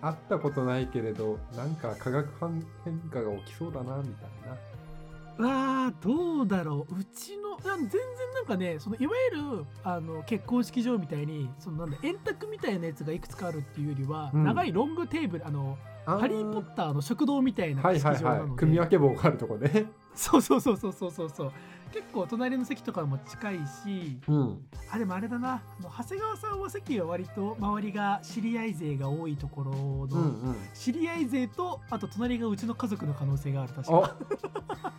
[0.00, 5.46] 会ったことないけれどなんか化学反変化が起きそうだなみたいな。
[5.46, 6.98] わあどうだろう。
[6.98, 8.00] うちの全然
[8.34, 14.44] なんかねそのいわゆるあの結婚式場みたいにそのなんだ 円卓みたいなやつがいくつかあるっていうよりは、うん。
[14.44, 15.76] 長いロングテーブルあの
[16.06, 19.92] あハリー・ポッターの食堂みたいなはいはい式場なので、はい組み分け棒があるとこね。
[20.14, 21.52] そうそうそうそうそうそうそう
[21.92, 24.58] 結構隣の席とかも近いしうん。
[24.92, 25.62] あでもあれだな。
[25.82, 29.78] 長谷川さんは席は割と周りが知り合い勢が多いところの、
[30.10, 30.56] うんうん。
[30.74, 34.16] 知り合い勢とあと隣がうちの家族の可能性がある確あか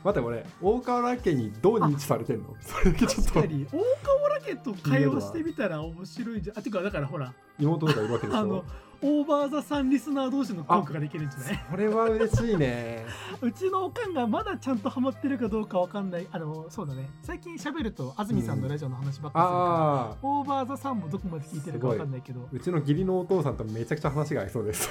[0.03, 2.55] 待って俺大河原家にどう認知されてんの？
[2.61, 3.33] それだけちょっと。
[3.33, 3.65] 確かに。
[3.65, 6.59] 大河原家と会話してみたら面白いじゃん。
[6.59, 8.63] あてかだからほら妹とかいるわけでしあのょ
[9.01, 11.65] オーバーザさんリスナー同士のトークができるんじゃない？
[11.71, 13.05] これは嬉しいね。
[13.41, 16.27] うちのおかんがまだちゃんとハマってるかどうかわかんない。
[16.31, 17.09] あのそうだね。
[17.21, 22.47] 最近喋ると安住さんのラジオの話ばっかりするから、ああオーバーザさんもどこまで聞いてるかわかんないけど。
[22.49, 24.89] うちの義理のお父さんとめちゃくちゃ話が合いそうです。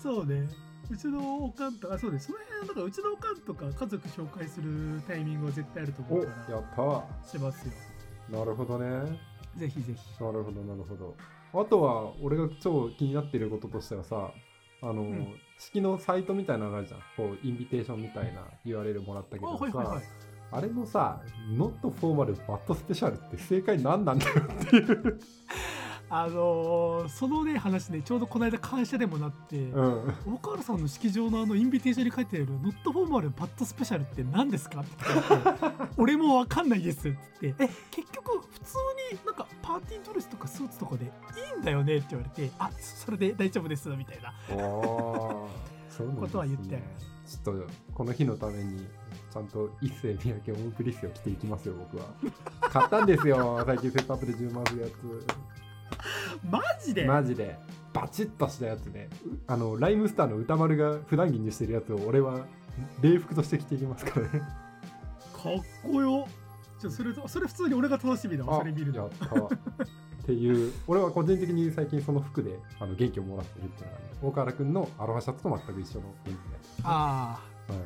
[0.02, 0.48] そうね。
[0.90, 6.54] うちのおかんとかそうですその辺だからうちのおかんとか家族紹介するタイミングは絶対あるとお思うから。
[6.54, 6.82] やった。
[6.82, 7.72] ーしますよ。
[8.30, 9.20] なるほどね。
[9.56, 10.24] ぜひぜひ。
[10.24, 11.14] なるほどなるほど。
[11.52, 14.32] あとは俺が超気になってることとしてはさ
[14.80, 17.00] あの、ん式のサイトみたいなのがあるじゃん。
[17.16, 20.04] こうインビテーションみたいな URL もらったけあどさ、はいはいはい。
[20.52, 21.20] あれのさ
[21.56, 25.18] 「Not Formal But Special」って正解何なんだよっていう、
[26.08, 37.68] あのーそのね話ねちょうどこの間会社でもなって、うん、大川原さんの式場のあのインビテーションに書いてある「ノットフォーマルバットスペシャルって何ですか?」って聞かれて「俺もわかんないです」っつって「え？
[37.90, 38.76] 結局普通
[39.12, 41.08] になんかパーティードレスとかスーツとかでい
[41.56, 44.32] いんだよね」って言われて「あそれで大丈夫です」みたいな。
[46.04, 46.20] ね。
[46.20, 46.82] ことは言って
[47.26, 48.86] ちょっとこの日のために
[49.32, 52.04] ちゃんと一世三宅オープリスを着ていきますよ僕は。
[52.60, 54.88] 買ったんですよ最近セットアップで10万するや
[56.48, 57.04] マジで？
[57.04, 57.58] つマジで。
[57.92, 62.44] バチッとしたやつでうあのライムスターの歌丸が普段着にしてるやつを俺は
[63.00, 64.40] 礼服として着ていきますからね。
[65.32, 66.28] かっこよ。
[66.78, 69.04] ちょそれそれ普通に俺が楽しみだわそれ見るの。
[69.04, 69.08] やっ
[70.26, 70.72] ていう。
[70.86, 77.78] 俺は個人的に最近その服であの元気をもらってるっていうのがね大河原君のアロハシャツと全く一緒の元気のやつあはい、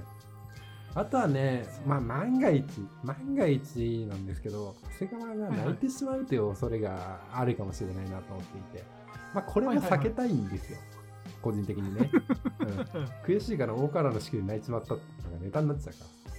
[0.94, 2.64] あとはね、まあ、万が一、
[3.04, 8.84] 万が一なんですけど、長谷川が泣いてしまうという恐れがあるかもしれないなと思っていて、
[9.32, 10.78] まあ、これも避けたいんですよ、
[11.40, 12.10] 個人的にね、
[12.60, 12.80] うん。
[12.80, 12.84] あ
[13.24, 15.96] 悔しいから大河原の式で泣いちまったってのがネタになってたか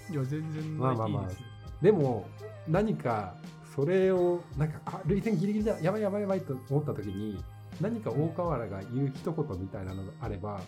[0.09, 0.13] ら。
[0.13, 1.27] いや全然まあまあまあ。
[1.27, 1.43] です
[1.81, 2.27] でも、
[2.67, 3.35] 何か
[3.73, 7.41] それを、なんか、あ、涙腺ギリギリだ、やばいやばいやばいと思った時に、
[7.79, 10.61] 何か大河原が言う一言みたいなのがあれば、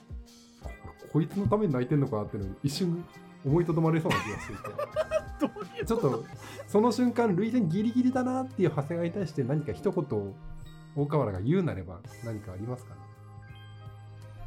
[0.63, 0.69] こ
[1.13, 3.03] こいつのために泣いてんのかっていうのを一瞬
[3.45, 4.55] 思いとどまれそうな気がして い
[5.79, 5.85] て。
[5.85, 6.23] ちょっと
[6.67, 10.33] その瞬間類線ギリギリだなっていう長谷川に対して何か一言を
[10.95, 12.93] 大河原が言うなれば何かありますか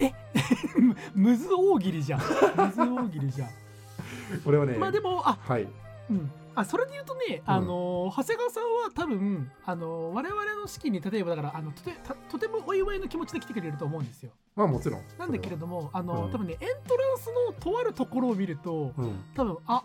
[0.00, 0.14] ね？
[0.78, 0.96] む
[1.30, 2.20] むず大喜利じゃん。
[2.20, 3.48] むず大喜利じゃん。
[4.44, 5.68] これはねまあでもあはい。
[6.10, 7.54] うん、あそれで言うとね、うん。
[7.54, 14.32] あの長谷川さんは多分あの我々の式に例えばだからあのとてたとてもお祝いの気持ちで来てくれると思うんですよ。
[14.56, 15.02] まあもちろん。
[15.18, 16.32] なんだけれどもあの、うん。
[16.32, 19.24] 多分ねエントランスのとあるところを見るとうん。
[19.34, 19.84] 多分あ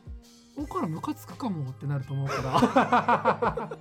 [0.57, 3.69] 大からムカつくかもってなると思うから。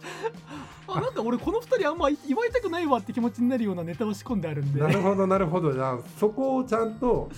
[0.89, 4.81] あなんか俺この2人あんま祝いたくないわって気持ちになるようなネタを仕込んであるんで。
[4.81, 5.73] なるほどなるほど。
[5.73, 7.31] じゃあそこをちゃんと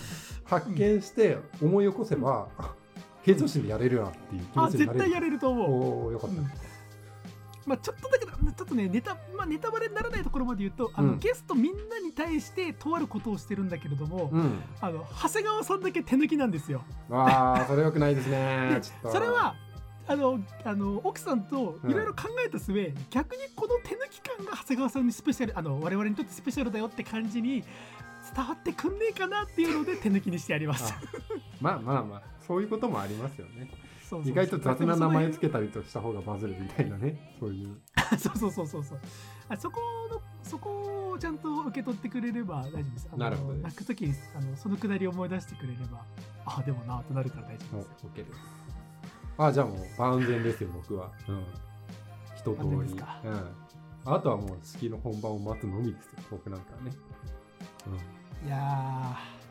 [0.44, 2.48] 発見して思い起こせば、
[3.22, 4.98] 平常心でやれるなっていう気持あちになれる。
[4.98, 5.70] 絶対やれると思う。
[5.70, 6.50] おおよかった、うん。
[7.66, 14.60] まあ、ちょっとだけどちょっとねネタ,、まあ、ネタバレにならないところまで言うとあの、うんゲストみんなに対してとあることをしてるんだけれども、うん。
[14.80, 16.82] あの長谷川さんだけ手抜きなんですよ。
[17.10, 18.80] ああそれよくないですね。
[19.04, 19.54] それは
[20.08, 21.90] あのあの奥さんとうん。
[21.90, 27.62] いろいろ考えた末、逆にこの手抜き感が長谷川さんにスペシャルあの我々にとってスペシャルだよって感じに
[28.34, 30.92] 伝わってくんねえかなっていうので手抜きにしてやります。
[30.92, 31.00] あ。
[31.62, 33.70] まあまあまあそういうこともありますよね
[34.26, 37.80] 意外と雑な名前つけたたりとした方がバズるみたいなねそういう
[38.18, 39.00] そうそうそうそうそう
[39.48, 46.04] あそこのそこをちゃんと受け取ってくれれば大丈夫ですなるほど泣く時にあのそのくだりを思い出してくれれば
[46.44, 48.62] あでもなとなるから大丈夫ですよ OK です。
[49.38, 51.10] あ、じゃあもう万全ですよ、僕は。
[51.28, 51.46] うん。
[52.36, 52.90] 一通万全でり。
[52.90, 54.14] すかうん。
[54.14, 56.92] あとはもう式の本番を待つのみですよ、僕なんかはね。
[58.42, 58.48] うん。
[58.48, 59.41] いやー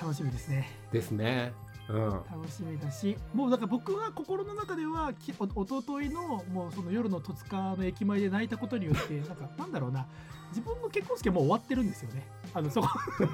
[0.00, 0.68] 楽しみですね。
[0.92, 1.52] ですね。
[1.88, 2.10] うん。
[2.10, 10.06] 楽しみだしもうだから僕は心の中ではきおおとといのもうその夜の戸塚の駅前で泣いたことによって なんかなんだろうな。
[10.50, 12.22] 自分の結婚式はもう終わってるんですよね。
[12.54, 12.88] あのそこ。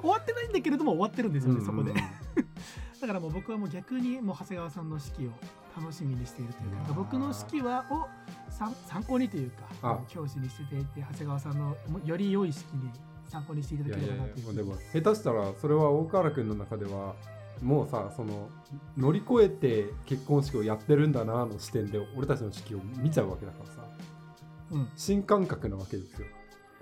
[0.00, 1.92] 終わってないんだけれども終わってるんですよね、そこで。
[3.00, 5.30] だからもう僕はもう逆にもう長谷川さんの式を
[5.76, 8.08] 楽しみにしているというか僕の式はを
[8.50, 9.98] 参参考にというかあ。
[10.08, 12.90] 教師にしていて長谷川さんのもより良い式に
[13.28, 14.44] 参考にしていただいやいやいやければなという。
[14.44, 17.14] ふうにでも下手したらそれは大河原君の中では
[17.62, 18.48] もうさその
[18.96, 23.72] 乗り越えて結婚式をやってるんだなの視点で俺たちの式を見ちゃうわけだからさ。
[24.70, 24.88] うん。
[24.96, 26.26] 新感覚なわけですよ。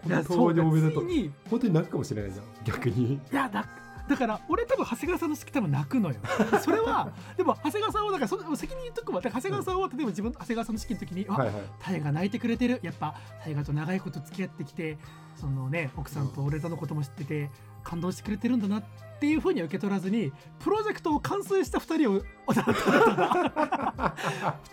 [0.06, 1.04] いや本当におめでとう
[1.50, 2.46] 本当に泣くかもしれないじゃん。
[2.64, 3.14] 逆に。
[3.14, 3.66] いやだ
[4.08, 6.16] だから俺多分長谷川さんの式多分泣くのよ。
[6.62, 11.64] それはでも長谷川さんはだからその先に言っとくわ長谷川さんは例えば自分長谷川さんの式の時に、あはいはい。
[11.80, 12.80] タイが泣いてくれてる。
[12.82, 14.98] やっぱタイガと長いこと付き合ってきて
[15.36, 17.50] そのね奥さんと俺とのことも知ってて
[17.84, 18.84] 感動してくれてるんだなっ
[19.18, 22.20] ていうふうには受け取らずにプロジェクトを完遂した2人を
[22.52, 24.14] ただただただ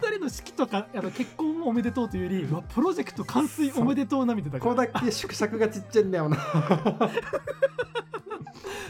[0.02, 2.30] 2人の式とかあの結婚もおめでとうというよ
[2.60, 4.60] りプロジェクト完遂おめでとうなみたいな。
[4.60, 6.38] ここだけ縮尺がちっちゃいんだよな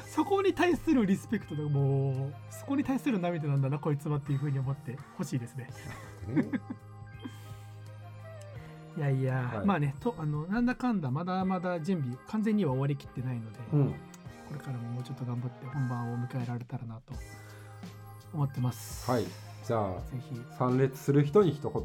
[0.07, 5.70] そこに対するリスペクトでもうそこに対する涙なんだなこいつはっていうふうに思ってほしいですね。
[8.95, 9.66] いやいや、はい。
[9.66, 13.89] まあねとあのなんだかんだまだまだ準備完全には終わりきってないので、うん。
[13.89, 13.95] こ
[14.53, 17.14] れからももうちょっと頑張って本番を迎えられたらなと
[18.34, 19.09] 思ってます。
[19.09, 19.26] はい。
[19.66, 20.39] じゃあぜひ。
[20.57, 21.84] 参列する人に一言。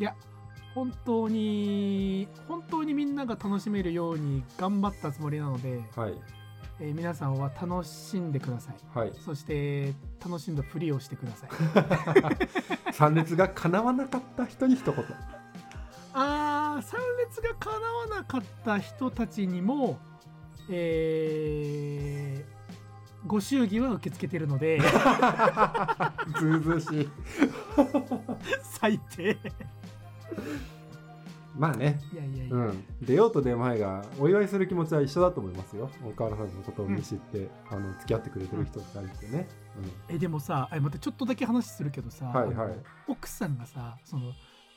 [0.00, 0.16] いや
[0.74, 6.14] 本当に本当にみんなが楽しめるように頑張ったつもりなので、はい。
[6.80, 8.98] えー皆さんは楽しんでください。
[8.98, 9.12] はい。
[9.24, 9.92] そして
[10.24, 11.50] 楽しんだふりをしてください。
[12.92, 15.04] 参列が叶わなかった人に一言。
[16.14, 19.98] あー参列が叶わなかった人たちにも、
[20.70, 22.52] えー
[23.24, 24.80] ご祝儀は受け付けてるので
[26.40, 27.08] ずうずうしい。
[28.62, 29.36] 最低
[31.56, 32.00] まあね。
[32.12, 35.90] いやいやいや、うん、出ようと出まいがお祝いする気持ちは一緒だと思いますよ。
[36.04, 39.48] 岡原さんのことを見知って、あの付き合ってくれてる人に対してね、
[40.08, 42.76] えでもさえ待ってちょっとだけ話するけどさ、はいはい。
[43.06, 44.32] 奥さんがさその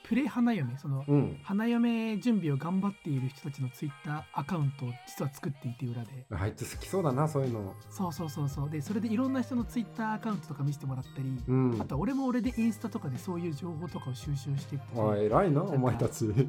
[0.07, 1.15] プレ花嫁その、うん。
[1.15, 6.25] うん、花嫁準備を頑張っている人たちのツイッターアカウントを実は作っていて裏で。
[6.31, 7.73] あいつ好きそうだなそういうの。
[7.89, 8.69] そうそうそうそう。
[8.69, 11.77] でそれでいろんな人のツイッターアカウントとか見せてもらったり、うん。
[11.81, 14.95] あと俺も俺でインスタとかでそういう情報とかを収集していって。
[14.95, 16.27] てあ偉いなかお前たち。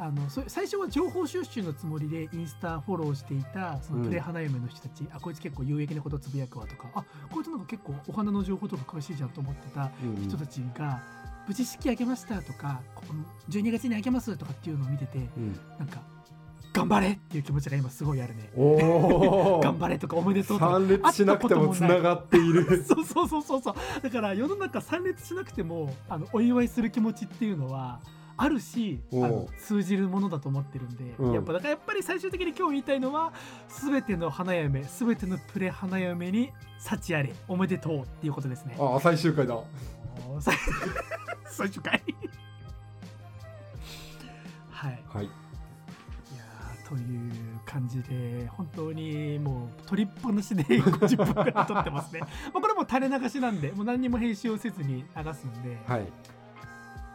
[0.00, 6.88] あのそ最初は情報収集のつもりでインスタフォローしていたそのプレ花嫁の人たち、あこいつ結構有益なことつぶやくわとか。
[6.94, 10.22] あこいつなんか結構お花の情報とか詳しいじゃんと思ってたうんうん。
[10.22, 11.02] 人たちが、
[11.48, 15.58] 無事式あげましたとかここの12月にあげますとかっていうのを見ててうん。
[15.78, 16.02] なんか
[16.74, 18.50] 頑張れっていう気持ちが今すごいあるね。
[18.54, 20.72] 頑張れとかおめでとうとか。
[20.72, 22.84] 参列しなくてもつながっている。
[22.84, 23.74] そうそうそうそうそう。
[24.02, 28.00] だから世の中参列しなくてもあのお祝いする気持ちっていうのは
[28.36, 31.32] あるしあの通じるものだと思ってるんで、うん。
[31.32, 33.32] やっぱだからやっぱり最終的に今日言いたいのは
[33.80, 38.76] 全ての花嫁全てのプレ花嫁に幸あれおめでとうっていうことですね。
[38.78, 39.58] あ最終回だ
[41.50, 42.02] 最最終回
[44.70, 45.02] はい。
[45.08, 45.24] はい。
[45.24, 45.28] い
[46.36, 47.32] やーという
[47.66, 52.20] 感じで本当にもう取りっぱなしで50分くらい撮ってますね。
[52.54, 56.06] まあこれも垂れ流しなんでもう何にも編集をせずに流すんで、はい。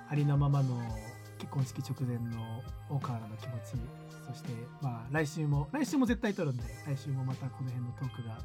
[0.09, 0.75] ありのままの
[1.39, 3.81] 結婚式直前の大河原の気持ち
[4.27, 4.49] そして
[4.81, 8.37] まあ来週も来週も絶対撮るんで来週もまたこの辺のトークが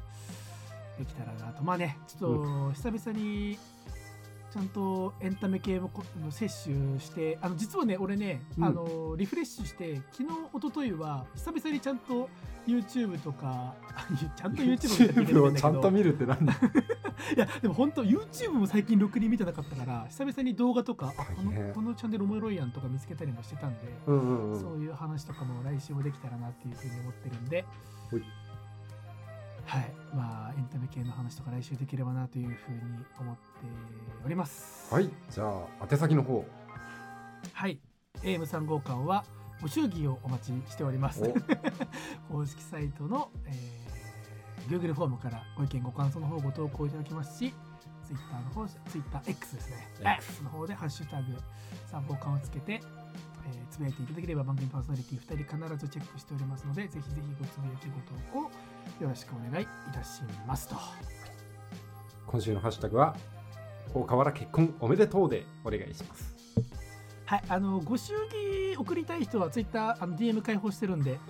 [0.97, 1.61] できたらなと。
[1.61, 3.59] まあねちょっと久々に
[4.51, 8.63] ちゃんとエンタメ系もこあの摂取してあの実はね俺ね、うん。
[8.65, 12.29] あのリフレッシュして昨日一昨日は久々にちゃんと
[12.67, 13.73] YouTube とか
[14.35, 16.53] ちゃんと YouTube をちゃんと見見るってなんだ？
[17.35, 24.59] いやでも本当 YouTube も最近ろくに見てなかったから久々に動画とかあこのこのチャンネルおもろいやんとか見つけたりもしてたんで、うんうんうん。
[24.59, 27.65] そういう話とかも来週もできたらなっていうふうに思ってるんで
[29.69, 29.93] はい。
[30.15, 32.79] まあエンタメ系の話とか来週できればなというふうに
[33.19, 33.41] 思って
[34.25, 34.91] おります。
[34.91, 35.09] はい。
[35.29, 36.43] じゃあ宛先の方。
[37.53, 37.79] はい。
[38.23, 39.23] AM3 号館は
[39.61, 41.21] ご祝儀をお待ちしております。
[41.23, 41.33] お。
[42.33, 43.89] 公式サイトの、えー
[44.69, 47.51] Google フォームからご意見ご感想の方をご投稿いただけますし
[48.05, 49.89] Twitter の方 TwitterX ですね。
[49.99, 51.35] X X の方でハッシュタグ
[51.91, 58.51] 3号館をつけて、えーつぶやいていただければ番組パーソナリティ2人必ずチェックしておりますのでぜひぜひごつぶやきご投稿
[58.99, 60.75] よろしくお願いいたしますと。
[62.27, 63.15] 今週のハッシュタグは
[63.93, 66.35] 大河原結婚おめでとうでお願いします。
[67.25, 68.17] はいあのご祝
[68.71, 71.19] 儀送りたい人は Twitter あの DM 開放してるんで。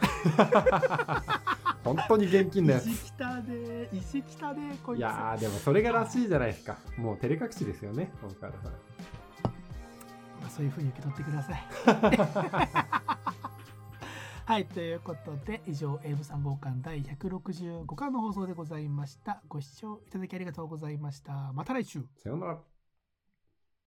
[1.83, 2.89] 本当に現金なやつ。
[2.89, 4.99] 石北で石北でこいつ。
[4.99, 6.77] いやーでもそれがらしいじゃないですか。
[6.97, 8.71] もう照れ隠しですよね大河原さん。
[10.41, 13.28] まあ、そういうふうに受け取ってください。
[14.49, 19.43] はい、ということで、以上、英武参謀官第165巻の放送でございました。
[19.47, 21.53] ご視聴いただきありがとうございました。
[21.53, 21.99] また来週。
[22.17, 22.59] さようなら